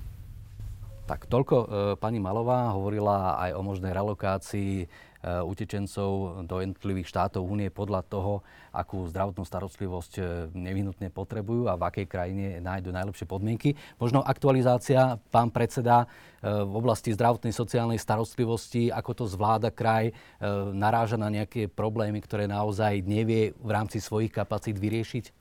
Tak 1.06 1.30
toľko 1.30 1.56
e, 1.56 1.66
pani 2.02 2.18
Malová 2.18 2.74
hovorila 2.74 3.38
aj 3.38 3.52
o 3.54 3.62
možnej 3.62 3.94
relokácii 3.94 4.90
Eh, 5.26 5.42
utečencov 5.42 6.46
do 6.46 6.62
jednotlivých 6.62 7.10
štátov 7.10 7.50
únie 7.50 7.74
podľa 7.74 8.06
toho, 8.06 8.46
akú 8.70 9.10
zdravotnú 9.10 9.42
starostlivosť 9.42 10.14
eh, 10.22 10.26
nevyhnutne 10.54 11.10
potrebujú 11.10 11.66
a 11.66 11.74
v 11.74 11.82
akej 11.90 12.06
krajine 12.06 12.62
nájdu 12.62 12.94
najlepšie 12.94 13.26
podmienky. 13.26 13.74
Možno 13.98 14.22
aktualizácia, 14.22 15.18
pán 15.34 15.50
predseda, 15.50 16.06
eh, 16.06 16.62
v 16.62 16.70
oblasti 16.78 17.10
zdravotnej 17.10 17.58
sociálnej 17.58 17.98
starostlivosti, 17.98 18.94
ako 18.94 19.12
to 19.18 19.26
zvláda 19.26 19.74
kraj, 19.74 20.14
naráža 20.78 21.18
na 21.18 21.34
nejaké 21.34 21.74
problémy, 21.74 22.22
ktoré 22.22 22.46
naozaj 22.46 23.02
nevie 23.02 23.58
v 23.58 23.70
rámci 23.74 23.98
svojich 23.98 24.30
kapacít 24.30 24.78
vyriešiť? 24.78 25.34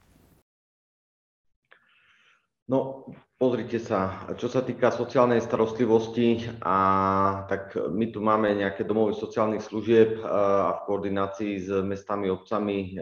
No, 2.73 3.05
pozrite 3.45 3.77
sa, 3.77 4.25
čo 4.41 4.49
sa 4.49 4.65
týka 4.65 4.89
sociálnej 4.89 5.45
starostlivosti, 5.45 6.49
a, 6.65 7.45
tak 7.45 7.77
my 7.77 8.09
tu 8.09 8.25
máme 8.25 8.49
nejaké 8.57 8.89
domovy 8.89 9.13
sociálnych 9.13 9.61
služieb 9.61 10.25
a 10.25 10.81
v 10.81 10.85
koordinácii 10.89 11.53
s 11.61 11.69
mestami, 11.85 12.33
obcami 12.33 12.97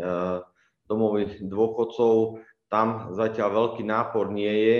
domových 0.90 1.46
dôchodcov. 1.46 2.42
Tam 2.66 3.14
zatiaľ 3.14 3.54
veľký 3.54 3.86
nápor 3.86 4.34
nie 4.34 4.50
je. 4.50 4.78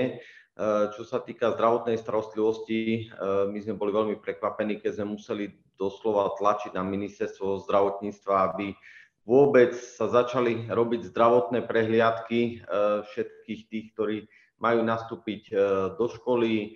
Čo 0.99 1.07
sa 1.07 1.23
týka 1.23 1.55
zdravotnej 1.55 1.95
starostlivosti, 1.95 3.15
my 3.23 3.59
sme 3.63 3.79
boli 3.79 3.95
veľmi 3.95 4.19
prekvapení, 4.19 4.83
keď 4.83 4.99
sme 4.99 5.15
museli 5.15 5.55
doslova 5.79 6.35
tlačiť 6.43 6.75
na 6.75 6.83
ministerstvo 6.83 7.63
zdravotníctva, 7.71 8.35
aby 8.51 8.75
vôbec 9.23 9.79
sa 9.79 10.11
začali 10.11 10.67
robiť 10.67 11.15
zdravotné 11.15 11.63
prehliadky 11.71 12.67
všetkých 13.15 13.61
tých, 13.71 13.87
ktorí 13.95 14.19
majú 14.63 14.87
nastúpiť 14.87 15.43
e, 15.51 15.55
do 15.99 16.07
školy, 16.07 16.53
e, 16.55 16.69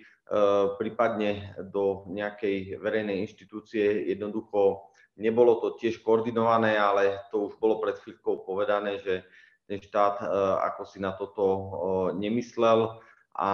prípadne 0.75 1.55
do 1.71 2.03
nejakej 2.11 2.83
verejnej 2.83 3.23
inštitúcie. 3.23 4.11
Jednoducho 4.11 4.91
nebolo 5.15 5.63
to 5.63 5.79
tiež 5.79 6.03
koordinované, 6.03 6.75
ale 6.75 7.23
to 7.31 7.47
už 7.47 7.55
bolo 7.63 7.79
pred 7.79 7.95
chvíľkou 8.03 8.43
povedané, 8.43 8.99
že 8.99 9.23
ten 9.71 9.79
štát 9.79 10.19
e, 10.19 10.25
ako 10.67 10.83
si 10.83 10.99
na 10.99 11.15
toto 11.15 11.45
nemyslel. 12.19 12.99
A 13.37 13.51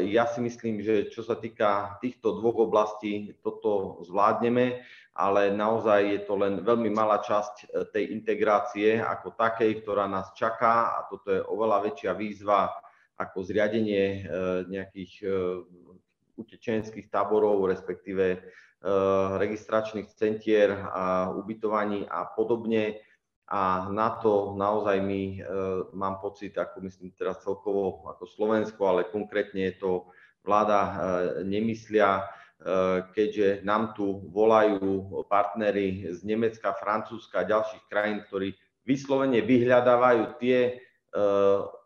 ja 0.00 0.24
si 0.32 0.40
myslím, 0.40 0.80
že 0.80 1.12
čo 1.12 1.20
sa 1.20 1.36
týka 1.36 2.00
týchto 2.00 2.40
dvoch 2.40 2.64
oblastí, 2.64 3.36
toto 3.44 4.00
zvládneme, 4.08 4.80
ale 5.12 5.52
naozaj 5.52 6.00
je 6.08 6.20
to 6.24 6.40
len 6.40 6.64
veľmi 6.64 6.88
malá 6.88 7.20
časť 7.20 7.68
tej 7.92 8.16
integrácie 8.16 8.96
ako 8.96 9.36
takej, 9.36 9.84
ktorá 9.84 10.08
nás 10.08 10.32
čaká 10.32 10.96
a 10.96 10.98
toto 11.04 11.36
je 11.36 11.44
oveľa 11.44 11.92
väčšia 11.92 12.16
výzva 12.16 12.72
ako 13.20 13.44
zriadenie 13.44 14.04
e, 14.04 14.20
nejakých 14.72 15.12
e, 15.20 15.28
utečenských 16.40 17.12
táborov, 17.12 17.68
respektíve 17.68 18.24
e, 18.32 18.38
registračných 19.36 20.08
centier 20.16 20.72
a 20.72 21.28
ubytovaní 21.36 22.08
a 22.08 22.24
podobne. 22.32 22.96
A 23.50 23.90
na 23.90 24.14
to 24.22 24.54
naozaj 24.54 25.02
my 25.02 25.42
mám 25.90 26.22
pocit, 26.22 26.54
ako 26.54 26.86
myslím 26.86 27.10
teraz 27.18 27.42
celkovo 27.42 28.06
ako 28.06 28.22
Slovensko, 28.22 28.78
ale 28.86 29.10
konkrétne 29.10 29.74
to 29.74 30.06
vláda 30.46 30.94
nemyslia, 31.42 32.30
keďže 33.10 33.66
nám 33.66 33.98
tu 33.98 34.22
volajú 34.30 35.26
partnery 35.26 36.14
z 36.14 36.22
Nemecka, 36.22 36.78
Francúzska 36.78 37.42
a 37.42 37.50
ďalších 37.50 37.90
krajín, 37.90 38.22
ktorí 38.30 38.54
vyslovene 38.86 39.42
vyhľadávajú 39.42 40.38
tie 40.38 40.78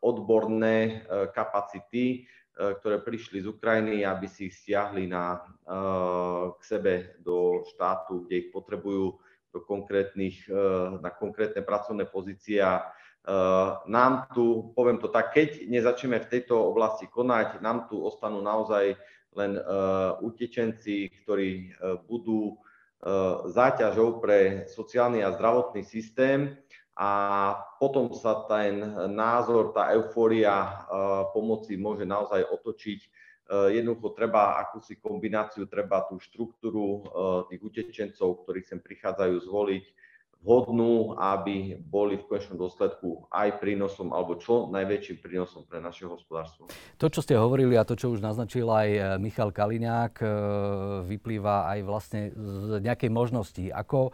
odborné 0.05 0.77
eh, 0.85 1.27
kapacity, 1.33 2.25
eh, 2.25 2.73
ktoré 2.81 3.01
prišli 3.01 3.41
z 3.41 3.51
Ukrajiny, 3.51 4.05
aby 4.05 4.27
si 4.29 4.53
ich 4.53 4.55
stiahli 4.61 5.09
na, 5.09 5.41
k 6.55 6.61
sebe 6.61 7.17
do 7.25 7.65
štátu, 7.73 8.29
kde 8.29 8.47
ich 8.47 8.49
potrebujú 8.53 9.17
do 9.55 9.63
konkrétnych, 9.63 10.51
na 11.01 11.09
konkrétne 11.15 11.63
pracovné 11.63 12.11
pozície. 12.11 12.59
A 12.59 12.91
nám 13.87 14.29
tu, 14.35 14.75
poviem 14.75 14.99
to 14.99 15.09
tak, 15.09 15.33
keď 15.33 15.65
nezačneme 15.71 16.21
v 16.21 16.29
tejto 16.29 16.59
oblasti 16.59 17.07
konať, 17.07 17.63
nám 17.63 17.87
tu 17.87 18.03
ostanú 18.03 18.43
naozaj 18.43 18.99
len 19.39 19.57
utečenci, 20.21 21.23
ktorí 21.23 21.79
budú 22.11 22.59
záťažou 23.49 24.21
pre 24.21 24.69
sociálny 24.69 25.25
a 25.25 25.33
zdravotný 25.33 25.87
systém 25.87 26.59
a 26.95 27.11
potom 27.83 28.15
sa 28.15 28.47
ten 28.47 28.79
názor, 29.11 29.75
tá 29.75 29.91
eufória 29.99 30.55
e, 30.55 30.71
pomoci 31.35 31.75
môže 31.75 32.07
naozaj 32.07 32.47
otočiť. 32.47 33.01
E, 33.03 33.09
jednoducho 33.75 34.15
treba 34.15 34.63
akúsi 34.63 35.03
kombináciu, 35.03 35.67
treba 35.67 36.07
tú 36.07 36.23
štruktúru 36.23 36.87
e, 36.87 37.01
tých 37.51 37.61
utečencov, 37.67 38.47
ktorí 38.47 38.63
sem 38.63 38.79
prichádzajú 38.79 39.37
zvoliť, 39.43 39.85
vhodnú, 40.45 41.17
aby 41.19 41.73
boli 41.83 42.21
v 42.21 42.29
konečnom 42.29 42.61
dôsledku 42.61 43.27
aj 43.33 43.65
prínosom 43.65 44.13
alebo 44.13 44.37
čo 44.37 44.69
najväčším 44.69 45.25
prínosom 45.25 45.65
pre 45.65 45.81
naše 45.81 46.05
hospodárstvo. 46.05 46.69
To, 47.01 47.09
čo 47.09 47.25
ste 47.25 47.33
hovorili 47.33 47.81
a 47.81 47.89
to, 47.89 47.97
čo 47.97 48.13
už 48.13 48.21
naznačil 48.21 48.69
aj 48.69 49.17
Michal 49.25 49.57
Kaliňák, 49.57 50.21
vyplýva 51.09 51.73
aj 51.73 51.79
vlastne 51.89 52.21
z 52.37 52.77
nejakej 52.77 53.09
možnosti. 53.09 53.73
Ako 53.73 54.13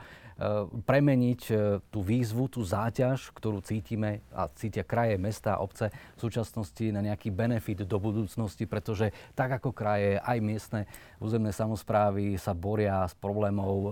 premeniť 0.89 1.41
eh, 1.53 1.59
tú 1.93 2.01
výzvu, 2.01 2.49
tú 2.49 2.65
záťaž, 2.65 3.29
ktorú 3.37 3.61
cítime 3.61 4.25
a 4.33 4.49
cítia 4.57 4.81
kraje, 4.81 5.21
mesta, 5.21 5.61
obce 5.61 5.93
v 6.17 6.21
súčasnosti 6.21 6.85
na 6.89 7.05
nejaký 7.05 7.29
benefit 7.29 7.85
do 7.85 8.01
budúcnosti, 8.01 8.65
pretože 8.65 9.13
tak 9.37 9.61
ako 9.61 9.77
kraje, 9.77 10.17
aj 10.17 10.39
miestne 10.41 10.81
územné 11.21 11.53
samozprávy 11.53 12.41
sa 12.41 12.57
boria 12.57 13.05
s 13.05 13.13
problémov 13.21 13.75
eh, 13.77 13.89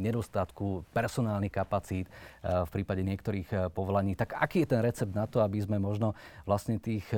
nedostatku 0.00 0.88
personálnych 0.96 1.52
kapacít 1.52 2.08
v 2.44 2.68
prípade 2.68 3.00
niektorých 3.00 3.72
povolaní. 3.72 4.12
Tak 4.12 4.36
aký 4.36 4.64
je 4.64 4.72
ten 4.76 4.84
recept 4.84 5.16
na 5.16 5.24
to, 5.24 5.40
aby 5.40 5.64
sme 5.64 5.80
možno 5.80 6.12
vlastne 6.44 6.76
tých 6.76 7.08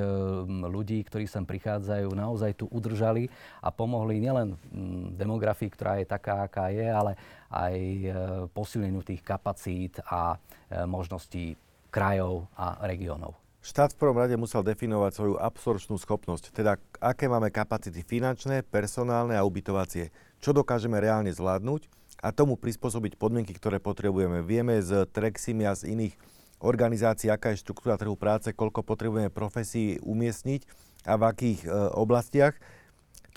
ľudí, 0.47 1.03
ktorí 1.03 1.27
sem 1.27 1.43
prichádzajú, 1.43 2.07
naozaj 2.15 2.55
tu 2.55 2.65
udržali 2.71 3.27
a 3.59 3.67
pomohli 3.67 4.23
nielen 4.23 4.55
mm, 4.55 5.19
demografii, 5.19 5.67
ktorá 5.67 5.99
je 5.99 6.07
taká, 6.07 6.47
aká 6.47 6.71
je, 6.71 6.87
ale 6.87 7.19
aj 7.51 7.75
e, 7.77 8.09
posilneniu 8.51 9.03
tých 9.03 9.23
kapacít 9.23 9.99
a 10.07 10.35
e, 10.35 10.83
možností 10.83 11.55
krajov 11.87 12.47
a 12.59 12.83
regiónov. 12.83 13.35
Štát 13.67 13.91
v 13.91 13.99
prvom 13.99 14.21
rade 14.21 14.39
musel 14.39 14.63
definovať 14.63 15.11
svoju 15.11 15.35
absorčnú 15.35 15.99
schopnosť, 15.99 16.55
teda 16.55 16.79
aké 17.03 17.27
máme 17.27 17.51
kapacity 17.51 17.99
finančné, 17.99 18.63
personálne 18.63 19.35
a 19.35 19.43
ubytovacie, 19.43 20.07
čo 20.39 20.55
dokážeme 20.55 20.95
reálne 20.95 21.33
zvládnuť 21.35 21.91
a 22.23 22.31
tomu 22.31 22.55
prispôsobiť 22.55 23.19
podmienky, 23.19 23.51
ktoré 23.51 23.83
potrebujeme. 23.83 24.39
Vieme 24.39 24.79
z 24.79 25.03
Treximy 25.11 25.67
a 25.67 25.75
z 25.75 25.91
iných 25.91 26.15
organizácií, 26.63 27.29
aká 27.29 27.53
je 27.53 27.61
štruktúra 27.61 27.99
trhu 27.99 28.15
práce, 28.17 28.49
koľko 28.55 28.81
potrebujeme 28.81 29.29
profesí 29.29 30.01
umiestniť 30.01 30.61
a 31.05 31.13
v 31.19 31.23
akých 31.27 31.59
e, 31.65 31.69
oblastiach. 31.93 32.57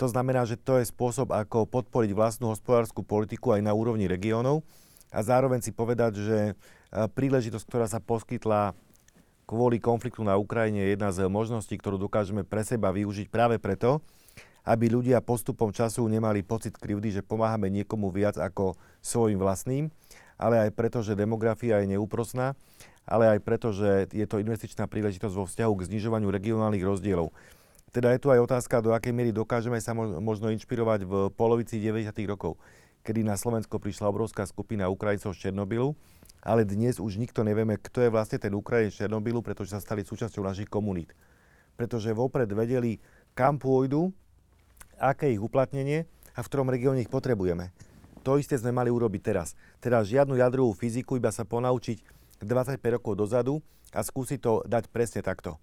To 0.01 0.09
znamená, 0.09 0.49
že 0.49 0.57
to 0.57 0.81
je 0.81 0.89
spôsob, 0.89 1.29
ako 1.29 1.69
podporiť 1.69 2.17
vlastnú 2.17 2.49
hospodárskú 2.49 3.05
politiku 3.05 3.53
aj 3.53 3.61
na 3.61 3.69
úrovni 3.69 4.09
regiónov 4.09 4.65
a 5.13 5.21
zároveň 5.21 5.61
si 5.61 5.69
povedať, 5.69 6.17
že 6.17 6.37
e, 6.41 6.53
príležitosť, 6.89 7.65
ktorá 7.69 7.85
sa 7.85 8.01
poskytla 8.01 8.73
kvôli 9.45 9.77
konfliktu 9.77 10.25
na 10.25 10.41
Ukrajine 10.41 10.81
je 10.81 10.97
jedna 10.97 11.13
z 11.13 11.29
možností, 11.29 11.77
ktorú 11.77 12.01
dokážeme 12.01 12.41
pre 12.41 12.65
seba 12.65 12.89
využiť 12.89 13.29
práve 13.29 13.61
preto, 13.61 14.01
aby 14.65 14.89
ľudia 14.89 15.21
postupom 15.21 15.69
času 15.69 16.01
nemali 16.09 16.41
pocit 16.41 16.81
krivdy, 16.81 17.21
že 17.21 17.21
pomáhame 17.21 17.69
niekomu 17.69 18.09
viac 18.09 18.41
ako 18.41 18.73
svojim 19.05 19.37
vlastným, 19.37 19.93
ale 20.41 20.65
aj 20.65 20.73
preto, 20.73 21.05
že 21.05 21.13
demografia 21.13 21.77
je 21.77 21.93
neúprosná, 21.93 22.57
ale 23.05 23.37
aj 23.37 23.39
preto, 23.45 23.69
že 23.69 24.09
je 24.09 24.25
to 24.25 24.41
investičná 24.41 24.89
príležitosť 24.89 25.35
vo 25.37 25.45
vzťahu 25.45 25.73
k 25.77 25.85
znižovaniu 25.93 26.33
regionálnych 26.33 26.81
rozdielov. 26.81 27.29
Teda 27.91 28.15
je 28.15 28.23
tu 28.23 28.31
aj 28.31 28.39
otázka, 28.39 28.79
do 28.79 28.95
akej 28.95 29.11
miery 29.11 29.35
dokážeme 29.35 29.75
sa 29.83 29.91
možno 29.91 30.47
inšpirovať 30.55 31.03
v 31.03 31.13
polovici 31.35 31.75
90. 31.75 32.15
rokov, 32.23 32.55
kedy 33.03 33.19
na 33.19 33.35
Slovensko 33.35 33.83
prišla 33.83 34.07
obrovská 34.07 34.47
skupina 34.47 34.87
Ukrajincov 34.87 35.35
z 35.35 35.51
Černobylu, 35.51 35.91
ale 36.39 36.63
dnes 36.63 37.03
už 37.03 37.19
nikto 37.19 37.43
nevieme, 37.43 37.75
kto 37.75 38.07
je 38.07 38.07
vlastne 38.07 38.39
ten 38.39 38.55
Ukrajinec 38.55 38.95
z 38.95 39.03
Černobylu, 39.03 39.43
pretože 39.43 39.75
sa 39.75 39.83
stali 39.83 40.07
súčasťou 40.07 40.39
našich 40.39 40.71
komunít. 40.71 41.11
Pretože 41.75 42.15
vopred 42.15 42.47
vedeli, 42.55 43.03
kam 43.35 43.59
pôjdu, 43.59 44.15
aké 44.95 45.27
ich 45.27 45.43
uplatnenie 45.43 46.07
a 46.31 46.39
v 46.39 46.47
ktorom 46.47 46.71
regióne 46.71 47.03
ich 47.03 47.11
potrebujeme. 47.11 47.75
To 48.23 48.39
isté 48.39 48.55
sme 48.55 48.71
mali 48.71 48.87
urobiť 48.87 49.19
teraz. 49.19 49.59
Teda 49.83 49.99
žiadnu 49.99 50.39
jadrovú 50.39 50.71
fyziku, 50.71 51.19
iba 51.19 51.27
sa 51.35 51.43
ponaučiť 51.43 51.99
25 52.39 52.79
rokov 52.95 53.19
dozadu 53.19 53.59
a 53.91 53.99
skúsiť 53.99 54.39
to 54.39 54.63
dať 54.63 54.87
presne 54.87 55.19
takto 55.19 55.59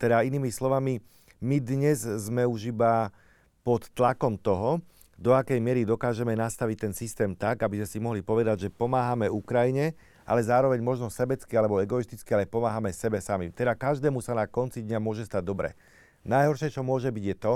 Teda 0.00 0.24
inými 0.24 0.48
slovami, 0.48 1.04
my 1.44 1.60
dnes 1.60 2.00
sme 2.00 2.48
už 2.48 2.72
iba 2.72 3.12
pod 3.60 3.92
tlakom 3.92 4.40
toho, 4.40 4.80
do 5.20 5.36
akej 5.36 5.60
miery 5.60 5.84
dokážeme 5.84 6.32
nastaviť 6.32 6.88
ten 6.88 6.92
systém 6.96 7.36
tak, 7.36 7.60
aby 7.60 7.84
sme 7.84 7.88
si 7.88 7.98
mohli 8.00 8.20
povedať, 8.24 8.66
že 8.66 8.72
pomáhame 8.72 9.28
Ukrajine, 9.28 9.92
ale 10.24 10.40
zároveň 10.40 10.80
možno 10.80 11.12
sebecky 11.12 11.52
alebo 11.54 11.78
egoisticky, 11.84 12.32
ale 12.32 12.48
pomáhame 12.48 12.90
sebe 12.90 13.20
sami. 13.20 13.52
Teda 13.52 13.76
každému 13.76 14.24
sa 14.24 14.32
na 14.32 14.48
konci 14.48 14.80
dňa 14.80 14.98
môže 14.98 15.28
stať 15.28 15.44
dobre. 15.44 15.76
Najhoršie, 16.24 16.72
čo 16.72 16.82
môže 16.82 17.12
byť, 17.12 17.24
je 17.28 17.36
to, 17.36 17.54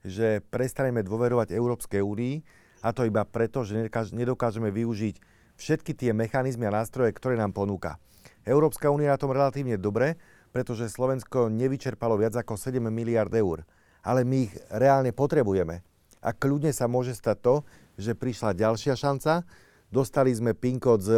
že 0.00 0.28
prestaneme 0.48 1.04
dôverovať 1.04 1.52
Európskej 1.52 2.00
únii 2.00 2.40
a 2.80 2.88
to 2.96 3.04
iba 3.04 3.22
preto, 3.28 3.68
že 3.68 3.76
nedokážeme 4.16 4.72
využiť 4.72 5.20
všetky 5.60 5.92
tie 5.92 6.16
mechanizmy 6.16 6.64
a 6.72 6.80
nástroje, 6.80 7.12
ktoré 7.12 7.36
nám 7.36 7.52
ponúka. 7.52 8.00
Európska 8.48 8.88
únia 8.88 9.12
na 9.12 9.20
tom 9.20 9.36
relatívne 9.36 9.76
dobre, 9.76 10.16
pretože 10.50 10.90
Slovensko 10.90 11.50
nevyčerpalo 11.50 12.18
viac 12.18 12.34
ako 12.34 12.58
7 12.58 12.82
miliard 12.90 13.30
eur. 13.34 13.62
Ale 14.02 14.26
my 14.26 14.50
ich 14.50 14.54
reálne 14.70 15.14
potrebujeme. 15.14 15.82
A 16.20 16.30
kľudne 16.36 16.74
sa 16.74 16.90
môže 16.90 17.14
stať 17.16 17.36
to, 17.40 17.54
že 17.96 18.18
prišla 18.18 18.56
ďalšia 18.56 18.94
šanca, 18.96 19.44
dostali 19.88 20.32
sme 20.34 20.52
PIN 20.52 20.76
kód 20.76 21.00
s 21.00 21.10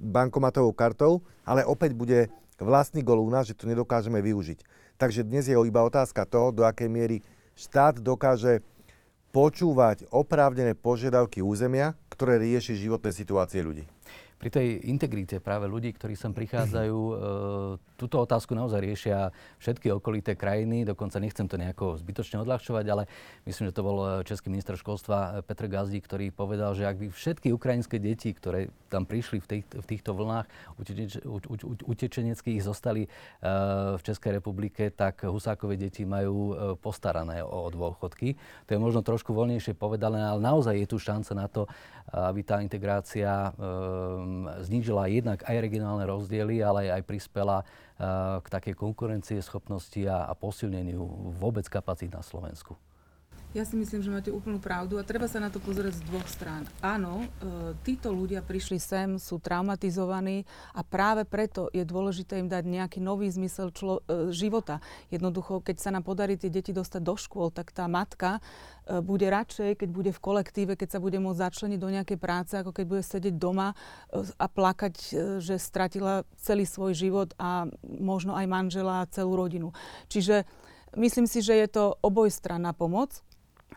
bankomatovou 0.00 0.72
kartou, 0.72 1.20
ale 1.44 1.66
opäť 1.66 1.92
bude 1.92 2.32
vlastný 2.56 3.04
gol 3.04 3.20
u 3.20 3.28
nás, 3.28 3.48
že 3.48 3.56
to 3.56 3.68
nedokážeme 3.68 4.20
využiť. 4.20 4.64
Takže 4.96 5.26
dnes 5.26 5.48
je 5.50 5.56
iba 5.56 5.82
otázka 5.82 6.24
toho, 6.28 6.54
do 6.54 6.62
akej 6.64 6.88
miery 6.88 7.16
štát 7.58 8.00
dokáže 8.00 8.64
počúvať 9.32 10.04
oprávnené 10.12 10.76
požiadavky 10.76 11.40
územia, 11.40 11.96
ktoré 12.12 12.36
rieši 12.36 12.76
životné 12.76 13.10
situácie 13.16 13.64
ľudí 13.64 13.88
pri 14.42 14.50
tej 14.50 14.90
integrite 14.90 15.38
práve 15.38 15.70
ľudí, 15.70 15.94
ktorí 15.94 16.18
sem 16.18 16.34
prichádzajú, 16.34 16.98
e, 17.06 17.14
túto 17.94 18.18
otázku 18.18 18.58
naozaj 18.58 18.82
riešia 18.82 19.30
všetky 19.62 19.94
okolité 19.94 20.34
krajiny. 20.34 20.82
Dokonca 20.82 21.22
nechcem 21.22 21.46
to 21.46 21.54
nejako 21.54 21.94
zbytočne 22.02 22.42
odľahčovať, 22.42 22.84
ale 22.90 23.06
myslím, 23.46 23.70
že 23.70 23.76
to 23.78 23.86
bol 23.86 24.02
e, 24.02 24.26
český 24.26 24.50
minister 24.50 24.74
školstva 24.74 25.16
e, 25.38 25.46
Petr 25.46 25.70
Gazdí, 25.70 26.02
ktorý 26.02 26.34
povedal, 26.34 26.74
že 26.74 26.90
ak 26.90 26.98
by 26.98 27.06
všetky 27.14 27.54
ukrajinské 27.54 28.02
deti, 28.02 28.34
ktoré 28.34 28.74
tam 28.90 29.06
prišli 29.06 29.38
v, 29.38 29.46
tých, 29.46 29.64
v 29.70 29.86
týchto 29.86 30.10
vlnách 30.18 30.50
uteč, 30.74 31.22
utečeneckých 31.86 32.58
zostali 32.66 33.06
e, 33.06 33.08
v 33.94 34.02
Českej 34.02 34.42
republike, 34.42 34.90
tak 34.90 35.22
Husákové 35.22 35.78
deti 35.78 36.02
majú 36.02 36.58
postarané 36.82 37.46
o, 37.46 37.46
o 37.46 37.70
dôchodky. 37.70 38.34
To 38.66 38.70
je 38.74 38.80
možno 38.82 39.06
trošku 39.06 39.30
voľnejšie 39.30 39.78
povedané, 39.78 40.26
ale 40.26 40.42
naozaj 40.42 40.74
je 40.74 40.90
tu 40.90 40.98
šanca 40.98 41.32
na 41.38 41.46
to, 41.46 41.70
aby 42.10 42.42
tá 42.42 42.58
integrácia 42.58 43.30
e, 43.30 43.50
znížila 44.62 45.08
jednak 45.08 45.42
aj 45.46 45.56
regionálne 45.58 46.04
rozdiely, 46.06 46.60
ale 46.62 46.92
aj 46.92 47.02
prispela 47.04 47.62
eh, 47.62 48.38
k 48.40 48.46
takej 48.46 48.74
konkurencie 48.76 49.38
schopnosti 49.40 50.00
a, 50.06 50.28
a 50.28 50.32
posilneniu 50.36 51.02
vôbec 51.38 51.66
kapacít 51.66 52.12
na 52.12 52.22
Slovensku. 52.22 52.76
Ja 53.52 53.68
si 53.68 53.76
myslím, 53.76 54.00
že 54.00 54.08
máte 54.08 54.32
úplnú 54.32 54.56
pravdu 54.56 54.96
a 54.96 55.04
treba 55.04 55.28
sa 55.28 55.36
na 55.36 55.52
to 55.52 55.60
pozrieť 55.60 56.00
z 56.00 56.08
dvoch 56.08 56.24
strán. 56.24 56.64
Áno, 56.80 57.20
e, 57.20 57.76
títo 57.84 58.08
ľudia 58.08 58.40
prišli 58.40 58.80
sem, 58.80 59.20
sú 59.20 59.36
traumatizovaní 59.44 60.48
a 60.72 60.80
práve 60.80 61.28
preto 61.28 61.68
je 61.68 61.84
dôležité 61.84 62.40
im 62.40 62.48
dať 62.48 62.64
nejaký 62.64 63.04
nový 63.04 63.28
zmysel 63.28 63.68
člo, 63.76 64.00
e, 64.08 64.32
života. 64.32 64.80
Jednoducho, 65.12 65.60
keď 65.60 65.84
sa 65.84 65.92
nám 65.92 66.00
podarí 66.00 66.40
tie 66.40 66.48
deti 66.48 66.72
dostať 66.72 67.04
do 67.04 67.12
škôl, 67.12 67.52
tak 67.52 67.76
tá 67.76 67.84
matka 67.92 68.40
e, 68.88 69.04
bude 69.04 69.28
radšej, 69.28 69.84
keď 69.84 69.88
bude 69.92 70.16
v 70.16 70.22
kolektíve, 70.24 70.72
keď 70.72 70.96
sa 70.96 71.04
bude 71.04 71.20
môcť 71.20 71.44
začleniť 71.44 71.76
do 71.76 71.92
nejakej 71.92 72.16
práce, 72.16 72.56
ako 72.56 72.72
keď 72.72 72.84
bude 72.88 73.04
sedieť 73.04 73.36
doma 73.36 73.76
a 74.16 74.46
plakať, 74.48 74.94
že 75.44 75.60
stratila 75.60 76.24
celý 76.40 76.64
svoj 76.64 76.96
život 76.96 77.36
a 77.36 77.68
možno 77.84 78.32
aj 78.32 78.48
manžela 78.48 79.04
a 79.04 79.08
celú 79.12 79.36
rodinu. 79.36 79.76
Čiže 80.08 80.48
myslím 80.96 81.28
si, 81.28 81.44
že 81.44 81.52
je 81.52 81.68
to 81.68 82.00
obojstranná 82.00 82.72
pomoc 82.72 83.20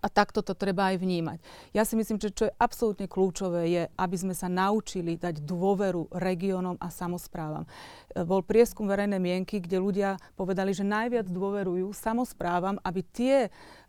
a 0.06 0.08
takto 0.08 0.46
to 0.46 0.54
treba 0.54 0.94
aj 0.94 1.02
vnímať. 1.02 1.42
Ja 1.74 1.82
si 1.82 1.98
myslím, 1.98 2.22
že 2.22 2.30
čo 2.30 2.46
je 2.46 2.58
absolútne 2.62 3.10
kľúčové, 3.10 3.66
je, 3.74 3.84
aby 3.98 4.16
sme 4.22 4.38
sa 4.38 4.46
naučili 4.46 5.18
dať 5.18 5.42
dôveru 5.42 6.14
regiónom 6.14 6.78
a 6.78 6.94
samozprávam. 6.94 7.66
E, 8.14 8.22
bol 8.22 8.46
prieskum 8.46 8.86
verejnej 8.86 9.18
mienky, 9.18 9.58
kde 9.58 9.82
ľudia 9.82 10.22
povedali, 10.38 10.78
že 10.78 10.86
najviac 10.86 11.26
dôverujú 11.26 11.90
samozprávam, 11.98 12.78
aby 12.86 13.02
tie 13.10 13.38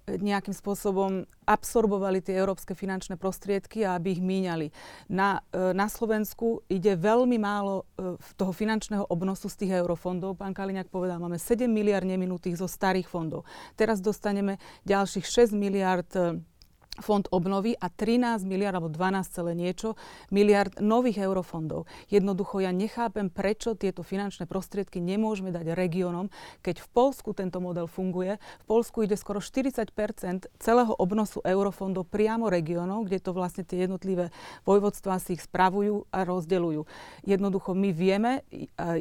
nejakým 0.06 0.54
spôsobom 0.54 1.26
absorbovali 1.42 2.22
tie 2.22 2.38
európske 2.38 2.78
finančné 2.78 3.18
prostriedky 3.18 3.82
a 3.82 3.98
aby 3.98 4.14
ich 4.14 4.22
míňali. 4.22 4.70
Na, 5.10 5.42
e, 5.50 5.74
na 5.74 5.90
Slovensku 5.90 6.62
ide 6.70 6.94
veľmi 6.94 7.34
málo 7.42 7.82
e, 7.98 8.14
toho 8.38 8.54
finančného 8.54 9.10
obnosu 9.10 9.50
z 9.50 9.66
tých 9.66 9.72
eurofondov. 9.82 10.38
Pán 10.38 10.54
Kaliňák 10.54 10.94
povedal, 10.94 11.18
máme 11.18 11.42
7 11.42 11.66
miliard 11.66 12.06
neminutých 12.06 12.62
zo 12.62 12.70
starých 12.70 13.10
fondov. 13.10 13.42
Teraz 13.74 13.98
dostaneme 13.98 14.62
ďalších 14.86 15.26
6 15.26 15.58
miliard 15.58 16.06
e, 16.14 16.38
fond 16.98 17.28
obnovy 17.28 17.76
a 17.76 17.92
13 17.92 18.48
miliard 18.48 18.80
alebo 18.80 18.88
12 18.88 19.28
celé 19.28 19.52
niečo 19.52 19.94
miliard 20.32 20.80
nových 20.80 21.22
eurofondov. 21.22 21.84
Jednoducho 22.08 22.64
ja 22.64 22.72
nechápem, 22.72 23.28
prečo 23.28 23.76
tieto 23.76 24.00
finančné 24.00 24.48
prostriedky 24.48 24.98
nemôžeme 24.98 25.52
dať 25.52 25.76
regiónom, 25.76 26.32
keď 26.64 26.80
v 26.80 26.88
Polsku 26.90 27.36
tento 27.36 27.60
model 27.60 27.84
funguje. 27.86 28.40
V 28.62 28.66
Polsku 28.66 29.04
ide 29.04 29.20
skoro 29.20 29.44
40% 29.44 29.92
celého 30.56 30.92
obnosu 30.96 31.44
eurofondov 31.44 32.08
priamo 32.08 32.48
regiónov, 32.48 33.04
kde 33.06 33.20
to 33.20 33.36
vlastne 33.36 33.62
tie 33.62 33.84
jednotlivé 33.84 34.32
vojvodstvá 34.64 35.20
si 35.20 35.36
ich 35.36 35.44
spravujú 35.44 36.08
a 36.10 36.24
rozdeľujú. 36.24 36.82
Jednoducho 37.28 37.76
my 37.76 37.90
vieme 37.92 38.40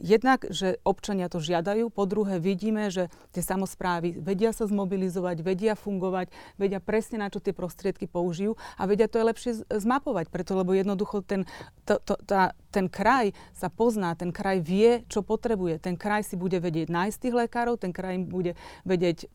jednak, 0.03 0.43
že 0.51 0.77
občania 0.83 1.31
to 1.31 1.39
žiadajú, 1.39 1.87
po 1.89 2.03
druhé 2.03 2.43
vidíme, 2.43 2.91
že 2.91 3.07
tie 3.31 3.41
samozprávy 3.41 4.19
vedia 4.19 4.51
sa 4.51 4.67
zmobilizovať, 4.67 5.41
vedia 5.45 5.73
fungovať, 5.79 6.29
vedia 6.59 6.83
presne 6.83 7.23
na 7.23 7.31
čo 7.31 7.39
tie 7.39 7.55
prostriedky 7.55 7.84
prostriedky 7.85 8.09
použijú 8.09 8.57
a 8.81 8.89
vedia 8.89 9.05
to 9.05 9.21
je 9.21 9.29
lepšie 9.29 9.51
zmapovať, 9.69 10.33
preto 10.33 10.57
lebo 10.57 10.73
jednoducho 10.73 11.21
ten, 11.21 11.45
to, 11.85 12.01
to, 12.01 12.17
tá, 12.25 12.57
ten 12.73 12.89
kraj 12.89 13.37
sa 13.53 13.69
pozná, 13.69 14.17
ten 14.17 14.33
kraj 14.33 14.57
vie, 14.65 15.05
čo 15.05 15.21
potrebuje. 15.21 15.77
Ten 15.77 15.93
kraj 15.93 16.25
si 16.25 16.33
bude 16.33 16.57
vedieť 16.57 16.89
nájsť 16.89 17.17
tých 17.21 17.37
lekárov, 17.45 17.77
ten 17.77 17.93
kraj 17.93 18.17
bude 18.25 18.57
vedieť 18.89 19.29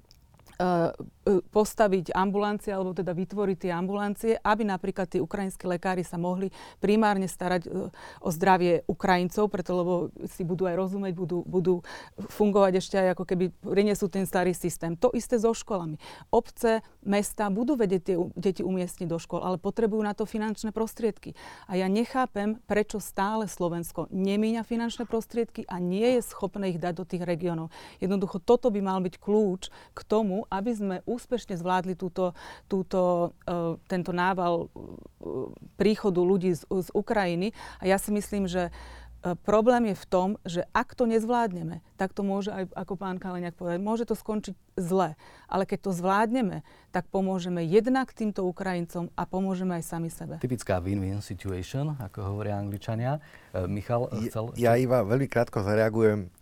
uh, 0.59 0.91
postaviť 1.39 2.11
ambulancie 2.11 2.75
alebo 2.75 2.91
teda 2.91 3.15
vytvoriť 3.15 3.57
tie 3.63 3.73
ambulancie, 3.73 4.33
aby 4.43 4.67
napríklad 4.67 5.07
tí 5.07 5.23
ukrajinskí 5.23 5.71
lekári 5.71 6.03
sa 6.03 6.19
mohli 6.19 6.51
primárne 6.83 7.31
starať 7.31 7.71
uh, 7.71 7.89
o 8.19 8.29
zdravie 8.35 8.83
Ukrajincov, 8.91 9.47
preto 9.55 9.79
lebo 9.79 9.95
si 10.27 10.43
budú 10.43 10.67
aj 10.67 10.75
rozumieť, 10.75 11.15
budú, 11.15 11.39
budú 11.47 11.75
fungovať 12.19 12.73
ešte 12.83 12.97
aj 12.99 13.09
ako 13.15 13.25
keby 13.31 13.45
prinesú 13.63 14.11
ten 14.11 14.27
starý 14.27 14.51
systém. 14.51 14.99
To 14.99 15.15
isté 15.15 15.39
so 15.39 15.55
školami. 15.55 16.01
Obce, 16.35 16.83
mesta 17.07 17.47
budú 17.53 17.79
vedieť 17.79 18.03
tie 18.03 18.17
deti 18.35 18.63
umiestniť 18.67 19.07
do 19.07 19.21
škôl, 19.21 19.45
ale 19.45 19.61
potrebujú 19.61 20.03
na 20.03 20.17
to 20.17 20.25
finančné 20.25 20.73
prostriedky. 20.75 21.37
A 21.69 21.77
ja 21.77 21.87
nechápem, 21.87 22.59
prečo 22.65 22.99
stále 22.99 23.47
Slovensko 23.47 24.09
nemíňa 24.09 24.65
finančné 24.65 25.05
prostriedky 25.05 25.69
a 25.69 25.77
nie 25.77 26.19
je 26.19 26.27
schopné 26.27 26.73
ich 26.73 26.81
dať 26.81 26.95
do 26.97 27.05
tých 27.05 27.23
regiónov. 27.25 27.69
Jednoducho 28.01 28.41
toto 28.41 28.73
by 28.73 28.81
mal 28.81 28.99
byť 29.05 29.15
kľúč 29.21 29.69
k 29.93 30.01
tomu, 30.09 30.49
aby 30.49 30.71
sme 30.73 30.97
úspešne 31.21 31.61
zvládli 31.61 31.93
túto, 31.93 32.33
túto, 32.65 33.37
uh, 33.45 33.77
tento 33.85 34.17
nával 34.17 34.73
uh, 34.73 35.53
príchodu 35.77 36.25
ľudí 36.25 36.57
z, 36.57 36.65
z 36.65 36.89
Ukrajiny. 36.97 37.53
A 37.77 37.85
ja 37.85 38.01
si 38.01 38.09
myslím, 38.09 38.49
že 38.49 38.73
uh, 38.73 39.37
problém 39.45 39.93
je 39.93 39.97
v 40.01 40.07
tom, 40.09 40.29
že 40.49 40.65
ak 40.73 40.97
to 40.97 41.05
nezvládneme, 41.05 41.85
tak 42.01 42.17
to 42.17 42.25
môže 42.25 42.49
aj, 42.49 42.73
ako 42.73 42.97
pán 42.97 43.21
Kaleňák 43.21 43.53
povedať, 43.53 43.77
môže 43.85 44.09
to 44.09 44.17
skončiť 44.17 44.57
zle. 44.81 45.13
Ale 45.45 45.69
keď 45.69 45.79
to 45.85 45.93
zvládneme, 45.93 46.65
tak 46.89 47.05
pomôžeme 47.13 47.61
jednak 47.61 48.17
týmto 48.17 48.49
Ukrajincom 48.49 49.13
a 49.13 49.29
pomôžeme 49.29 49.77
aj 49.77 49.85
sami 49.85 50.09
sebe. 50.09 50.41
Typická 50.41 50.81
win-win 50.81 51.21
situation, 51.21 52.01
ako 52.01 52.33
hovoria 52.33 52.57
Angličania. 52.57 53.21
Michal, 53.69 54.09
chcel... 54.33 54.57
Ja, 54.57 54.73
ja 54.73 54.81
iba 54.81 55.05
veľmi 55.05 55.29
krátko 55.29 55.61
zareagujem 55.61 56.33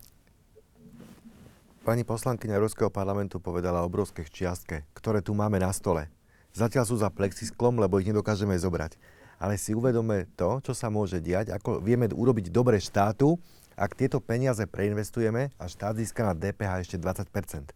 Pani 1.89 2.05
poslankyňa 2.05 2.61
Európskeho 2.61 2.93
parlamentu 2.93 3.41
povedala 3.41 3.81
o 3.81 3.89
obrovskej 3.89 4.29
čiastke, 4.29 4.85
ktoré 4.93 5.25
tu 5.25 5.33
máme 5.33 5.57
na 5.57 5.73
stole. 5.73 6.13
Zatiaľ 6.53 6.85
sú 6.85 7.01
za 7.01 7.09
plexisklom, 7.09 7.81
lebo 7.81 7.97
ich 7.97 8.05
nedokážeme 8.05 8.53
zobrať. 8.61 9.01
Ale 9.41 9.57
si 9.57 9.73
uvedome 9.73 10.29
to, 10.37 10.61
čo 10.61 10.77
sa 10.77 10.93
môže 10.93 11.17
diať, 11.25 11.49
ako 11.49 11.81
vieme 11.81 12.05
urobiť 12.13 12.53
dobre 12.53 12.77
štátu, 12.77 13.41
ak 13.73 13.97
tieto 13.97 14.21
peniaze 14.21 14.69
preinvestujeme 14.69 15.49
a 15.57 15.65
štát 15.65 15.97
získa 15.97 16.29
na 16.29 16.37
DPH 16.37 16.85
ešte 16.85 17.01
20% 17.01 17.73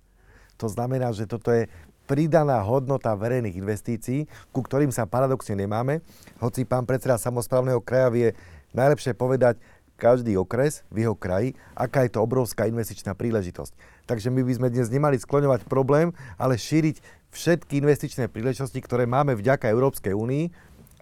To 0.61 0.67
znamená, 0.69 1.09
že 1.17 1.25
toto 1.25 1.49
je 1.49 1.73
pridaná 2.05 2.61
hodnota 2.61 3.17
verejných 3.17 3.57
investícií, 3.57 4.29
ku 4.53 4.61
ktorým 4.61 4.93
sa 4.93 5.09
paradoxne 5.09 5.57
nemáme. 5.57 6.05
Hoci 6.37 6.69
pán 6.69 6.85
predseda 6.85 7.17
samozprávneho 7.17 7.81
kraja 7.81 8.13
vie 8.13 8.29
najlepšie 8.77 9.17
povedať, 9.17 9.57
každý 10.03 10.35
okres 10.35 10.83
v 10.91 11.07
jeho 11.07 11.15
kraji, 11.15 11.55
aká 11.79 12.03
je 12.03 12.11
to 12.11 12.21
obrovská 12.27 12.67
investičná 12.67 13.15
príležitosť. 13.15 13.71
Takže 14.07 14.29
my 14.35 14.43
by 14.43 14.53
sme 14.59 14.69
dnes 14.69 14.91
nemali 14.91 15.17
skloňovať 15.17 15.67
problém, 15.71 16.11
ale 16.37 16.59
šíriť 16.59 17.01
všetky 17.33 17.81
investičné 17.81 18.29
príležitosti, 18.29 18.83
ktoré 18.83 19.09
máme 19.09 19.33
vďaka 19.39 19.71
Európskej 19.71 20.13
únii 20.13 20.53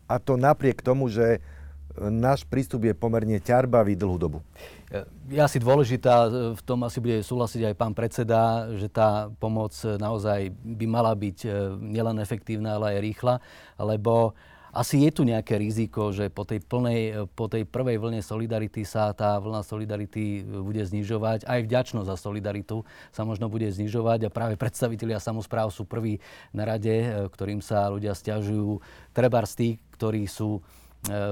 a 0.06 0.18
to 0.22 0.38
napriek 0.38 0.84
tomu, 0.84 1.10
že 1.10 1.42
náš 1.98 2.46
prístup 2.46 2.86
je 2.86 2.94
pomerne 2.94 3.42
ťarbavý 3.42 3.98
dlhú 3.98 4.14
dobu. 4.14 4.38
Je 5.26 5.38
asi 5.42 5.58
dôležitá, 5.58 6.30
v 6.54 6.62
tom 6.62 6.86
asi 6.86 7.02
bude 7.02 7.18
súhlasiť 7.22 7.70
aj 7.70 7.74
pán 7.74 7.94
predseda, 7.94 8.70
že 8.78 8.86
tá 8.86 9.26
pomoc 9.42 9.74
naozaj 9.82 10.54
by 10.54 10.86
mala 10.86 11.14
byť 11.14 11.46
nielen 11.82 12.22
efektívna, 12.22 12.78
ale 12.78 12.94
aj 12.94 13.02
rýchla, 13.02 13.34
lebo 13.78 14.38
asi 14.70 15.02
je 15.02 15.11
tu 15.11 15.22
nejaké 15.26 15.59
riziko, 15.59 16.14
že 16.14 16.30
po 16.30 16.46
tej, 16.46 16.62
plnej, 16.62 17.26
po 17.35 17.50
tej 17.50 17.66
prvej 17.66 17.98
vlne 17.98 18.22
solidarity 18.22 18.87
sa 18.87 19.11
tá 19.11 19.35
vlna 19.42 19.66
solidarity 19.66 20.46
bude 20.46 20.78
znižovať. 20.87 21.42
Aj 21.46 21.59
vďačnosť 21.59 22.06
za 22.06 22.16
solidaritu 22.16 22.87
sa 23.11 23.26
možno 23.26 23.50
bude 23.50 23.66
znižovať 23.66 24.26
a 24.26 24.35
práve 24.35 24.54
predstavitelia 24.54 25.18
samozpráv 25.18 25.74
sú 25.74 25.83
prví 25.83 26.22
na 26.54 26.62
rade, 26.62 26.94
e, 26.94 27.09
ktorým 27.26 27.59
sa 27.59 27.90
ľudia 27.90 28.14
stiažujú. 28.14 28.78
Treba 29.11 29.42
z 29.42 29.54
tých, 29.59 29.74
ktorí 29.98 30.22
sú 30.30 30.59
e, 30.59 30.61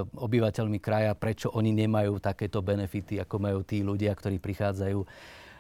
obyvateľmi 0.03 0.83
kraja, 0.83 1.15
prečo 1.15 1.55
oni 1.55 1.71
nemajú 1.71 2.19
takéto 2.19 2.59
benefity, 2.59 3.23
ako 3.23 3.39
majú 3.39 3.61
tí 3.63 3.87
ľudia, 3.87 4.11
ktorí 4.19 4.43
prichádzajú 4.43 4.99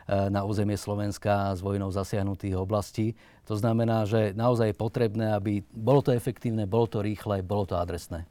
na 0.08 0.40
územie 0.48 0.80
Slovenska 0.80 1.52
z 1.52 1.60
vojnou 1.60 1.92
zasiahnutých 1.92 2.56
oblastí. 2.56 3.12
To 3.44 3.54
znamená, 3.60 4.08
že 4.08 4.32
naozaj 4.32 4.72
je 4.72 4.80
potrebné, 4.80 5.36
aby 5.36 5.60
bolo 5.68 6.00
to 6.00 6.16
efektívne, 6.16 6.64
bolo 6.64 6.88
to 6.88 7.04
rýchle, 7.04 7.44
bolo 7.44 7.68
to 7.68 7.76
adresné. 7.76 8.24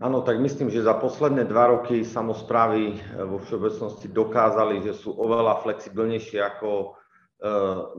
Áno, 0.00 0.24
tak 0.24 0.40
myslím, 0.40 0.72
že 0.72 0.80
za 0.80 0.96
posledné 0.96 1.44
dva 1.44 1.76
roky 1.76 2.08
samozprávy 2.08 2.96
eh, 2.96 3.20
vo 3.20 3.36
všeobecnosti 3.38 4.08
dokázali, 4.08 4.80
že 4.82 4.96
sú 4.96 5.12
oveľa 5.12 5.60
flexibilnejšie 5.60 6.40
ako 6.40 6.70
e, 6.80 6.88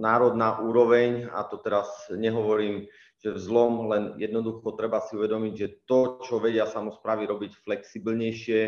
národná 0.02 0.58
úroveň 0.66 1.30
a 1.30 1.46
to 1.46 1.62
teraz 1.62 2.10
nehovorím, 2.10 2.90
že 3.22 3.38
vzlom, 3.38 3.86
len 3.94 4.04
jednoducho 4.18 4.74
treba 4.74 4.98
si 5.06 5.14
uvedomiť, 5.14 5.54
že 5.54 5.68
to, 5.86 6.18
čo 6.26 6.42
vedia 6.42 6.66
samozprávy 6.66 7.30
robiť 7.30 7.62
flexibilnejšie, 7.62 8.62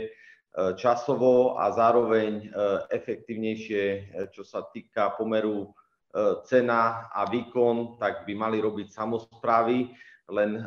časovo 0.77 1.57
a 1.57 1.73
zároveň 1.73 2.31
e, 2.37 2.47
efektívnejšie, 2.93 3.83
e, 3.83 4.01
čo 4.29 4.45
sa 4.45 4.61
týka 4.69 5.17
pomeru 5.17 5.73
cena 6.45 7.09
a 7.09 7.25
výkon, 7.25 7.97
tak 7.97 8.29
by 8.29 8.37
mali 8.37 8.61
robiť 8.61 8.85
samozprávy. 8.93 9.89
Len 10.29 10.61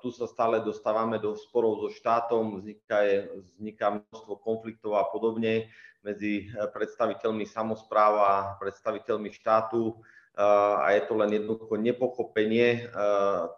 tu 0.00 0.08
sa 0.08 0.24
stále 0.24 0.64
dostávame 0.64 1.20
do 1.20 1.36
sporov 1.36 1.76
so 1.84 1.92
štátom, 1.92 2.56
vzniká, 2.56 3.28
vzniká 3.52 4.00
množstvo 4.00 4.40
konfliktov 4.40 4.96
a 4.96 5.04
podobne 5.04 5.68
medzi 6.00 6.48
predstaviteľmi 6.72 7.44
samozpráv 7.44 8.12
a 8.16 8.34
predstaviteľmi 8.56 9.28
štátu 9.28 9.92
a 10.40 10.88
je 10.96 11.04
to 11.04 11.20
len 11.20 11.36
jednoducho 11.36 11.76
nepochopenie 11.76 12.88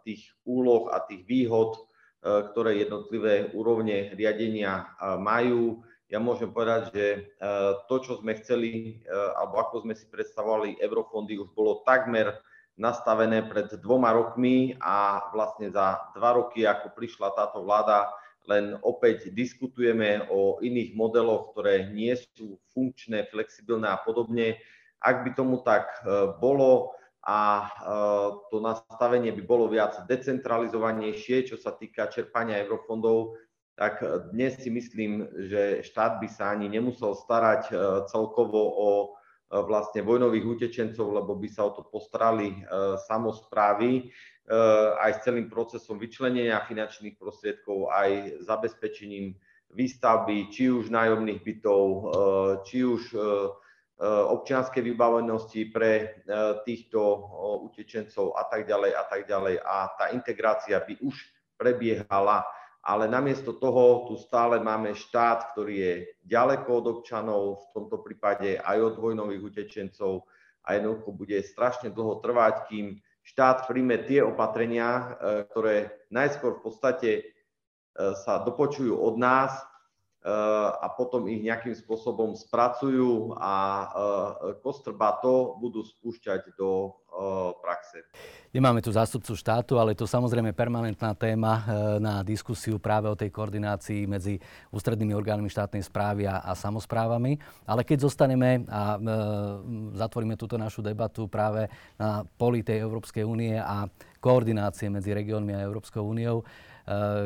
tých 0.03 0.35
úloh 0.43 0.91
a 0.91 0.99
tých 0.99 1.23
výhod 1.31 1.79
E, 1.79 1.90
ktoré 2.21 2.85
jednotlivé 2.85 3.49
úrovne 3.57 4.13
riadenia 4.13 4.85
e, 4.85 5.17
majú. 5.17 5.81
Ja 6.13 6.21
môžem 6.21 6.53
povedať, 6.53 6.93
že 6.93 7.07
e, 7.07 7.19
to, 7.89 7.97
čo 8.05 8.21
sme 8.21 8.37
chceli, 8.37 9.01
alebo 9.09 9.63
ako 9.63 9.89
sme 9.89 9.95
si 9.97 10.05
predstavovali 10.11 10.77
eurofondy, 10.83 11.41
už 11.41 11.55
bolo 11.57 11.81
takmer 11.89 12.37
nastavené 12.77 13.45
pred 13.45 13.73
dvoma 13.81 14.13
rokmi 14.13 14.77
a 14.81 15.29
vlastne 15.33 15.73
za 15.73 16.01
dva 16.17 16.37
roky, 16.37 16.65
ako 16.65 16.93
prišla 16.97 17.37
táto 17.37 17.65
vláda, 17.65 18.09
len 18.49 18.81
opäť 18.81 19.29
diskutujeme 19.31 20.27
o 20.33 20.59
iných 20.65 20.97
modeloch, 20.97 21.53
ktoré 21.53 21.93
nie 21.93 22.17
sú 22.17 22.57
funkčné, 22.73 23.29
flexibilné 23.29 23.93
a 23.93 24.01
podobne. 24.01 24.57
Ak 25.01 25.23
by 25.25 25.37
tomu 25.37 25.61
tak 25.61 25.93
bolo, 26.41 26.97
a 27.21 27.41
e, 27.61 27.71
to 28.49 28.65
nastavenie 28.65 29.33
by 29.37 29.43
bolo 29.45 29.69
viac 29.69 30.09
decentralizovanejšie, 30.09 31.53
čo 31.53 31.57
sa 31.61 31.77
týka 31.77 32.09
čerpania 32.09 32.57
eurofondov, 32.65 33.37
tak 33.77 34.01
dnes 34.33 34.61
si 34.61 34.69
myslím, 34.69 35.29
že 35.49 35.81
štát 35.85 36.21
by 36.21 36.29
sa 36.29 36.53
ani 36.53 36.73
nemusel 36.73 37.13
starať 37.13 37.63
e, 37.69 37.75
celkovo 38.09 38.61
o 38.61 38.91
e, 39.05 39.09
vlastne 39.61 40.01
vojnových 40.01 40.47
utečencov, 40.49 41.13
lebo 41.13 41.37
by 41.37 41.49
sa 41.53 41.69
o 41.69 41.77
to 41.77 41.85
postarali 41.85 42.65
samozprávy 43.09 44.09
aj 44.99 45.11
s 45.15 45.23
celým 45.23 45.47
procesom 45.47 45.95
vyčlenenia 45.95 46.59
finančných 46.67 47.15
prostriedkov, 47.23 47.87
aj 47.87 48.43
zabezpečením 48.43 49.39
výstavby, 49.71 50.51
či 50.51 50.75
už 50.75 50.91
nájomných 50.91 51.39
bytov, 51.39 51.83
či 52.67 52.83
už 52.83 53.15
občianskej 54.01 54.81
vybavenosti 54.81 55.69
pre 55.69 55.93
eh, 55.93 56.09
týchto 56.65 57.01
utečencov 57.69 58.33
a 58.33 58.49
tak 58.49 58.65
ďalej 58.65 58.93
a 58.97 59.05
tak 59.05 59.29
ďalej. 59.29 59.61
A 59.61 59.77
tá 60.01 60.05
integrácia 60.17 60.81
by 60.81 60.97
už 61.05 61.21
prebiehala, 61.61 62.49
ale 62.81 63.05
namiesto 63.05 63.53
toho 63.53 64.09
tu 64.09 64.17
stále 64.17 64.57
máme 64.57 64.97
štát, 64.97 65.53
ktorý 65.53 65.75
je 65.77 65.95
ďaleko 66.25 66.69
od 66.81 66.87
občanov, 67.01 67.69
v 67.69 67.77
tomto 67.77 68.01
prípade 68.01 68.57
aj 68.57 68.79
od 68.81 68.95
vojnových 68.97 69.43
utečencov 69.53 70.25
a 70.65 70.81
jednoducho 70.81 71.13
bude 71.13 71.37
strašne 71.45 71.93
dlho 71.93 72.25
trvať, 72.25 72.73
kým 72.73 72.97
štát 73.21 73.69
príjme 73.69 74.01
tie 74.09 74.25
opatrenia, 74.25 75.13
ktoré 75.53 76.09
najskôr 76.09 76.57
v 76.57 76.63
podstate 76.65 77.11
sa 77.97 78.41
dopočujú 78.41 78.97
od 78.97 79.21
nás, 79.21 79.53
a 80.21 80.87
potom 80.93 81.25
ich 81.33 81.41
nejakým 81.41 81.73
spôsobom 81.73 82.37
spracujú 82.37 83.33
a 83.41 83.89
kostrba 84.61 85.17
to 85.25 85.57
budú 85.57 85.81
spúšťať 85.81 86.61
do 86.61 87.01
praxe. 87.61 88.05
Nemáme 88.51 88.83
tu 88.83 88.91
zástupcu 88.91 89.39
štátu, 89.39 89.79
ale 89.79 89.95
je 89.95 90.03
to 90.03 90.11
samozrejme 90.11 90.51
permanentná 90.51 91.15
téma 91.15 91.53
e, 91.55 91.63
na 92.03 92.27
diskusiu 92.27 92.83
práve 92.83 93.07
o 93.07 93.15
tej 93.15 93.31
koordinácii 93.31 94.11
medzi 94.11 94.43
ústrednými 94.75 95.15
orgánmi 95.15 95.47
štátnej 95.47 95.87
správy 95.87 96.27
a, 96.27 96.43
a 96.43 96.59
samozprávami. 96.59 97.39
Ale 97.63 97.87
keď 97.87 98.11
zostaneme 98.11 98.67
a 98.67 98.99
e, 98.99 99.07
zatvoríme 99.95 100.35
túto 100.35 100.59
našu 100.59 100.83
debatu 100.83 101.31
práve 101.31 101.71
na 101.95 102.27
poli 102.27 102.67
tej 102.67 102.83
Európskej 102.83 103.23
únie 103.23 103.55
a 103.55 103.87
koordinácie 104.19 104.91
medzi 104.91 105.15
regiónmi 105.15 105.55
a 105.55 105.63
Európskou 105.63 106.03
úniou, 106.03 106.43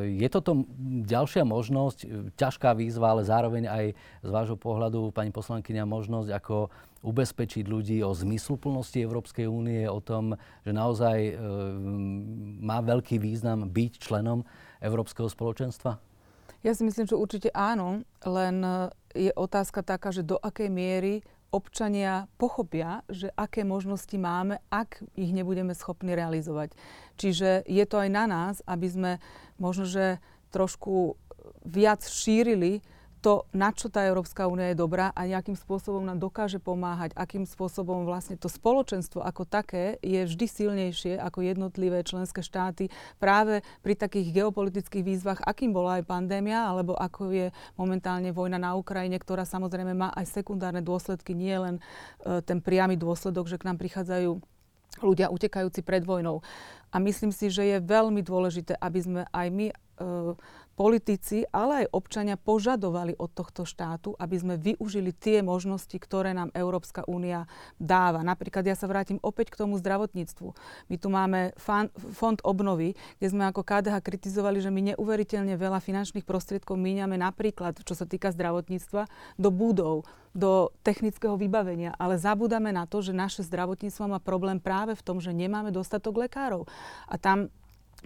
je 0.04 0.28
toto 0.28 0.66
ďalšia 1.04 1.46
možnosť, 1.46 1.98
eh, 2.04 2.08
ťažká 2.34 2.74
výzva, 2.74 3.14
ale 3.14 3.22
zároveň 3.22 3.64
aj 3.70 3.84
z 4.24 4.30
vášho 4.30 4.58
pohľadu, 4.58 5.14
pani 5.14 5.30
poslankyňa, 5.30 5.86
možnosť, 5.86 6.30
ako 6.34 6.56
ubezpečiť 7.04 7.68
ľudí 7.68 8.00
o 8.00 8.16
zmysluplnosti 8.16 8.96
Európskej 8.96 9.44
únie, 9.44 9.84
o 9.84 10.00
tom, 10.00 10.40
že 10.64 10.72
naozaj 10.72 11.18
e, 11.20 11.32
má 12.64 12.80
veľký 12.80 13.20
význam 13.20 13.68
byť 13.68 13.92
členom 14.00 14.40
Európskeho 14.80 15.28
spoločenstva? 15.28 16.00
Ja 16.64 16.72
si 16.72 16.80
myslím, 16.80 17.04
že 17.04 17.20
určite 17.20 17.52
áno, 17.52 18.08
len 18.24 18.64
je 19.12 19.28
otázka 19.36 19.84
taká, 19.84 20.16
že 20.16 20.24
do 20.24 20.40
akej 20.40 20.72
miery 20.72 21.20
občania 21.54 22.26
pochopia, 22.34 23.06
že 23.06 23.30
aké 23.38 23.62
možnosti 23.62 24.18
máme, 24.18 24.58
ak 24.74 25.06
ich 25.14 25.30
nebudeme 25.30 25.70
schopní 25.70 26.18
realizovať. 26.18 26.74
Čiže 27.14 27.62
je 27.70 27.84
to 27.86 28.02
aj 28.02 28.10
na 28.10 28.24
nás, 28.26 28.54
aby 28.66 28.90
sme 28.90 29.12
možno, 29.62 29.86
že 29.86 30.18
trošku 30.50 31.14
viac 31.62 32.02
šírili 32.02 32.82
to, 33.24 33.48
na 33.56 33.72
čo 33.72 33.88
tá 33.88 34.04
Európska 34.04 34.44
únia 34.44 34.76
je 34.76 34.84
dobrá 34.84 35.08
a 35.16 35.24
nejakým 35.24 35.56
spôsobom 35.56 36.04
nám 36.04 36.20
dokáže 36.20 36.60
pomáhať, 36.60 37.16
akým 37.16 37.48
spôsobom 37.48 38.04
vlastne 38.04 38.37
to 38.37 38.52
spoločenstvo 38.52 39.24
ako 39.24 39.48
také 39.48 39.96
je 40.04 40.28
vždy 40.28 40.44
silnejšie 40.44 41.16
ako 41.16 41.40
jednotlivé 41.40 42.04
členské 42.04 42.44
štáty 42.44 42.92
práve 43.16 43.64
pri 43.80 43.96
takých 43.96 44.28
geopolitických 44.28 45.00
výzvach, 45.00 45.40
akým 45.40 45.72
bola 45.72 46.04
aj 46.04 46.04
pandémia, 46.04 46.68
alebo 46.68 46.92
ako 46.92 47.32
je 47.32 47.48
momentálne 47.80 48.28
vojna 48.28 48.60
na 48.60 48.76
Ukrajine, 48.76 49.16
ktorá 49.16 49.48
samozrejme 49.48 49.96
má 49.96 50.12
aj 50.12 50.28
sekundárne 50.28 50.84
dôsledky, 50.84 51.32
nie 51.32 51.56
len 51.56 51.80
e, 52.20 52.44
ten 52.44 52.60
priamy 52.60 53.00
dôsledok, 53.00 53.48
že 53.48 53.56
k 53.56 53.72
nám 53.72 53.80
prichádzajú 53.80 54.37
ľudia 55.00 55.32
utekajúci 55.32 55.80
pred 55.80 56.04
vojnou. 56.04 56.44
A 56.94 57.02
myslím 57.02 57.32
si, 57.34 57.50
že 57.50 57.66
je 57.66 57.82
veľmi 57.82 58.22
dôležité, 58.22 58.76
aby 58.78 59.00
sme 59.00 59.22
aj 59.32 59.48
my 59.50 59.66
e, 59.72 59.74
politici, 60.74 61.46
ale 61.54 61.87
aj 61.87 61.92
občania 61.94 62.34
požadovali 62.34 63.14
od 63.14 63.30
tohto 63.30 63.62
štátu, 63.62 64.18
aby 64.18 64.37
sme 64.37 64.54
využili 64.58 65.14
tie 65.14 65.40
možnosti, 65.40 65.94
ktoré 65.94 66.34
nám 66.34 66.50
Európska 66.52 67.06
únia 67.06 67.46
dáva. 67.79 68.27
Napríklad 68.27 68.66
ja 68.66 68.75
sa 68.75 68.90
vrátim 68.90 69.22
opäť 69.22 69.54
k 69.54 69.62
tomu 69.62 69.79
zdravotníctvu. 69.79 70.48
My 70.90 70.96
tu 70.98 71.08
máme 71.08 71.54
fan, 71.54 71.88
fond 71.94 72.38
obnovy, 72.42 72.98
kde 73.22 73.29
sme 73.31 73.46
ako 73.48 73.62
KDH 73.62 74.02
kritizovali, 74.02 74.58
že 74.58 74.75
my 74.75 74.94
neuveriteľne 74.94 75.54
veľa 75.54 75.79
finančných 75.79 76.27
prostriedkov 76.27 76.75
míňame 76.75 77.14
napríklad, 77.16 77.79
čo 77.87 77.94
sa 77.94 78.04
týka 78.04 78.35
zdravotníctva, 78.35 79.06
do 79.38 79.50
budov, 79.54 80.04
do 80.35 80.75
technického 80.83 81.38
vybavenia, 81.38 81.94
ale 81.94 82.18
zabúdame 82.18 82.75
na 82.75 82.90
to, 82.90 82.98
že 82.98 83.14
naše 83.14 83.46
zdravotníctvo 83.46 84.10
má 84.10 84.18
problém 84.18 84.58
práve 84.58 84.98
v 84.98 85.04
tom, 85.06 85.22
že 85.22 85.31
nemáme 85.31 85.70
dostatok 85.70 86.27
lekárov. 86.27 86.66
A 87.06 87.14
tam 87.14 87.54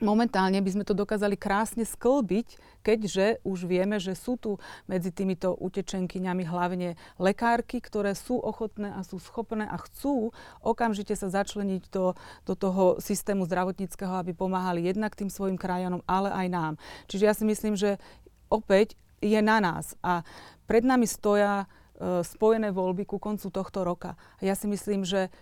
momentálne 0.00 0.58
by 0.62 0.70
sme 0.70 0.84
to 0.86 0.96
dokázali 0.96 1.34
krásne 1.38 1.82
sklbiť, 1.86 2.80
keďže 2.82 3.42
už 3.44 3.66
vieme, 3.68 3.98
že 3.98 4.14
sú 4.14 4.38
tu 4.38 4.56
medzi 4.86 5.12
týmito 5.12 5.52
utečenkyňami 5.58 6.44
hlavne 6.46 6.94
lekárky, 7.20 7.82
ktoré 7.82 8.14
sú 8.14 8.38
ochotné 8.38 8.94
a 8.94 9.04
sú 9.04 9.20
schopné 9.20 9.66
a 9.66 9.76
chcú 9.76 10.30
okamžite 10.62 11.14
sa 11.14 11.30
začleniť 11.30 11.90
do, 11.90 12.14
do 12.46 12.54
toho 12.54 12.98
systému 12.98 13.46
zdravotníckého, 13.46 14.20
aby 14.20 14.34
pomáhali 14.34 14.84
jednak 14.84 15.14
tým 15.14 15.30
svojim 15.30 15.58
krajanom, 15.58 16.04
ale 16.04 16.30
aj 16.32 16.46
nám. 16.48 16.72
Čiže 17.06 17.24
ja 17.26 17.34
si 17.34 17.44
myslím, 17.46 17.74
že 17.74 17.96
opäť 18.48 18.94
je 19.18 19.38
na 19.42 19.58
nás 19.58 19.98
a 20.04 20.22
pred 20.70 20.86
nami 20.86 21.08
stoja 21.08 21.64
e, 21.64 22.22
spojené 22.22 22.70
voľby 22.70 23.08
ku 23.08 23.18
koncu 23.18 23.50
tohto 23.50 23.82
roka. 23.82 24.14
Ja 24.38 24.54
si 24.54 24.70
myslím, 24.70 25.02
že 25.02 25.32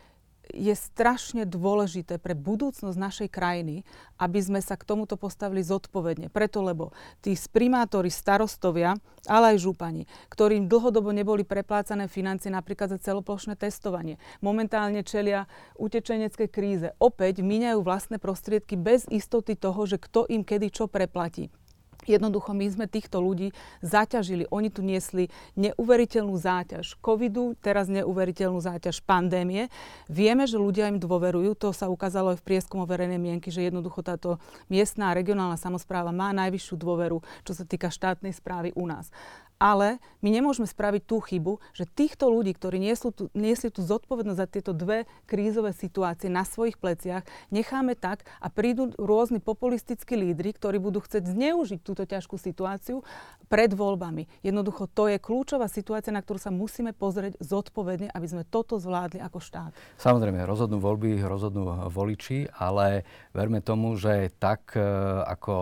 je 0.55 0.75
strašne 0.75 1.43
dôležité 1.49 2.23
pre 2.23 2.37
budúcnosť 2.39 2.99
našej 2.99 3.29
krajiny, 3.33 3.83
aby 4.17 4.39
sme 4.39 4.61
sa 4.63 4.79
k 4.79 4.87
tomuto 4.87 5.19
postavili 5.19 5.65
zodpovedne. 5.65 6.31
Preto, 6.31 6.63
lebo 6.63 6.95
tí 7.21 7.35
primátori, 7.51 8.13
starostovia, 8.13 8.95
ale 9.27 9.57
aj 9.57 9.65
župani, 9.65 10.05
ktorým 10.31 10.71
dlhodobo 10.71 11.11
neboli 11.11 11.43
preplácané 11.43 12.07
financie 12.07 12.49
napríklad 12.53 12.95
za 12.95 12.99
celoplošné 13.03 13.59
testovanie, 13.59 14.21
momentálne 14.39 15.03
čelia 15.03 15.51
utečenecké 15.77 16.47
kríze, 16.47 16.95
opäť 17.03 17.43
míňajú 17.43 17.83
vlastné 17.83 18.17
prostriedky 18.23 18.79
bez 18.79 19.05
istoty 19.11 19.59
toho, 19.59 19.85
že 19.85 19.99
kto 19.99 20.29
im 20.31 20.47
kedy 20.47 20.71
čo 20.71 20.87
preplatí. 20.87 21.51
Jednoducho 22.07 22.55
my 22.55 22.67
sme 22.71 22.87
týchto 22.87 23.19
ľudí 23.19 23.51
zaťažili. 23.83 24.47
Oni 24.55 24.71
tu 24.71 24.81
niesli 24.81 25.29
neuveriteľnú 25.59 26.35
záťaž 26.39 26.97
covidu, 27.03 27.59
teraz 27.59 27.91
neuveriteľnú 27.91 28.63
záťaž 28.63 29.03
pandémie. 29.03 29.69
Vieme, 30.07 30.47
že 30.47 30.57
ľudia 30.57 30.89
im 30.89 31.03
dôverujú. 31.03 31.59
To 31.59 31.75
sa 31.75 31.91
ukázalo 31.91 32.33
aj 32.33 32.41
v 32.41 32.47
prieskumu 32.47 32.87
verejnej 32.87 33.19
mienky, 33.19 33.51
že 33.51 33.67
jednoducho 33.67 34.07
táto 34.07 34.39
miestná 34.71 35.13
regionálna 35.13 35.59
samozpráva 35.59 36.15
má 36.15 36.31
najvyššiu 36.33 36.75
dôveru, 36.79 37.19
čo 37.43 37.53
sa 37.53 37.67
týka 37.67 37.91
štátnej 37.91 38.33
správy 38.33 38.71
u 38.79 38.87
nás. 38.87 39.11
Ale 39.57 39.99
my 40.21 40.29
nemôžeme 40.29 40.69
spraviť 40.69 41.03
tú 41.09 41.23
chybu, 41.23 41.63
že 41.73 41.89
týchto 41.89 42.29
ľudí, 42.29 42.53
ktorí 42.53 42.77
niesli 42.77 43.15
tú, 43.15 43.33
niesli 43.33 43.73
tú 43.73 43.81
zodpovednosť 43.81 44.41
za 44.41 44.47
tieto 44.51 44.73
dve 44.77 45.09
krízové 45.25 45.73
situácie 45.73 46.29
na 46.29 46.45
svojich 46.45 46.77
pleciach, 46.77 47.25
necháme 47.49 47.97
tak 47.97 48.29
a 48.43 48.53
prídu 48.53 48.93
rôzni 49.01 49.41
populistickí 49.41 50.19
lídry, 50.19 50.53
ktorí 50.53 50.77
budú 50.77 51.01
chcieť 51.01 51.25
zneužiť 51.31 51.81
túto 51.81 52.05
ťažkú 52.05 52.37
situáciu 52.37 53.01
pred 53.47 53.71
voľbami. 53.71 54.27
Jednoducho 54.43 54.91
to 54.91 55.07
je 55.07 55.23
kľúčová 55.23 55.71
situácia, 55.71 56.11
na 56.11 56.21
ktorú 56.21 56.43
sa 56.43 56.51
musíme 56.51 56.91
pozrieť 56.91 57.39
zodpovedne, 57.39 58.11
aby 58.11 58.27
sme 58.27 58.43
toto 58.43 58.77
zvládli 58.77 59.23
ako 59.23 59.39
štát. 59.39 59.73
Samozrejme, 60.03 60.43
rozhodnú 60.43 60.83
voľby, 60.83 61.23
rozhodnú 61.23 61.89
voliči, 61.89 62.51
ale 62.59 63.07
verme 63.31 63.63
tomu, 63.63 63.95
že 63.95 64.35
tak 64.37 64.75
e, 64.75 64.83
ako 65.23 65.55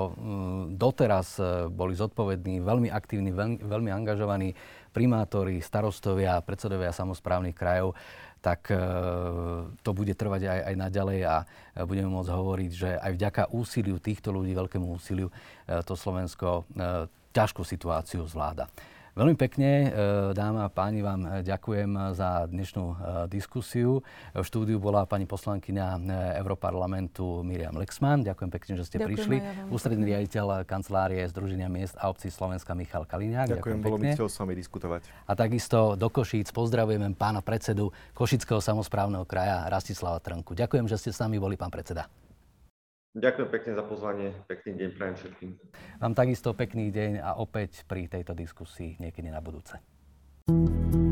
doteraz 0.75 1.37
e, 1.37 1.69
boli 1.69 1.93
zodpovední, 1.93 2.65
veľmi 2.65 2.89
aktívni, 2.89 3.31
veľmi, 3.31 3.59
veľmi 3.61 3.84
veľmi 3.85 3.93
angažovaní 3.93 4.57
primátori, 4.97 5.61
starostovia, 5.61 6.41
predsedovia 6.41 6.89
samozprávnych 6.89 7.53
krajov, 7.53 7.93
tak 8.41 8.73
e, 8.73 8.81
to 9.85 9.91
bude 9.93 10.17
trvať 10.17 10.49
aj, 10.49 10.61
aj 10.73 10.75
naďalej 10.89 11.21
a 11.29 11.37
budeme 11.85 12.09
môcť 12.09 12.33
hovoriť, 12.33 12.71
že 12.73 12.91
aj 12.97 13.13
vďaka 13.13 13.43
úsiliu 13.53 14.01
týchto 14.01 14.33
ľudí, 14.33 14.57
veľkému 14.57 14.89
úsiliu, 14.89 15.29
e, 15.29 15.33
to 15.85 15.93
Slovensko 15.93 16.65
e, 16.73 17.05
ťažkú 17.37 17.61
situáciu 17.61 18.25
zvláda. 18.25 18.65
Veľmi 19.15 19.39
pekne, 19.39 19.71
e, 19.71 19.89
dáma 20.35 20.67
a 20.67 20.71
páni, 20.75 20.99
vám 20.99 21.23
e, 21.23 21.47
ďakujem 21.47 22.19
za 22.19 22.51
dnešnú 22.51 22.85
e, 22.91 22.95
diskusiu. 23.31 24.03
V 24.35 24.43
štúdiu 24.43 24.83
bola 24.83 25.07
pani 25.07 25.23
poslankyňa 25.23 26.03
Europarlamentu 26.43 27.47
Miriam 27.47 27.79
Lexman. 27.79 28.27
Ďakujem 28.27 28.51
pekne, 28.51 28.73
že 28.75 28.83
ste 28.83 28.99
ďakujem 28.99 29.15
prišli. 29.15 29.37
Ja 29.39 29.71
Ústredný 29.71 30.05
riaditeľ 30.11 30.67
kancelárie 30.67 31.23
Združenia 31.31 31.71
miest 31.71 31.95
a 31.95 32.11
obcí 32.11 32.27
Slovenska 32.27 32.75
Michal 32.75 33.07
Kaliňák. 33.07 33.55
Ďakujem, 33.55 33.79
ďakujem 33.79 33.79
bolo 33.87 34.03
mi 34.03 34.11
s 34.11 34.35
vami 34.35 34.55
diskutovať. 34.59 35.07
A 35.31 35.33
takisto 35.39 35.95
do 35.95 36.11
Košíc 36.11 36.51
pozdravujeme 36.51 37.15
pána 37.15 37.39
predsedu 37.39 37.95
Košického 38.19 38.59
samozprávneho 38.59 39.23
kraja 39.31 39.71
Rastislava 39.71 40.19
Trnku. 40.19 40.59
Ďakujem, 40.59 40.91
že 40.91 40.99
ste 40.99 41.11
s 41.15 41.23
nami 41.23 41.39
boli, 41.39 41.55
pán 41.55 41.71
predseda. 41.71 42.11
Ďakujem 43.15 43.49
pekne 43.49 43.73
za 43.79 43.85
pozvanie, 43.87 44.29
pekný 44.51 44.75
deň 44.75 44.89
prajem 44.99 45.15
všetkým. 45.15 45.51
Vám 46.03 46.15
takisto 46.19 46.51
pekný 46.51 46.91
deň 46.91 47.23
a 47.23 47.39
opäť 47.39 47.87
pri 47.87 48.11
tejto 48.11 48.35
diskusii 48.35 48.99
niekedy 48.99 49.31
na 49.31 49.39
budúce. 49.39 49.79
thank 50.45 50.95
you 50.95 51.04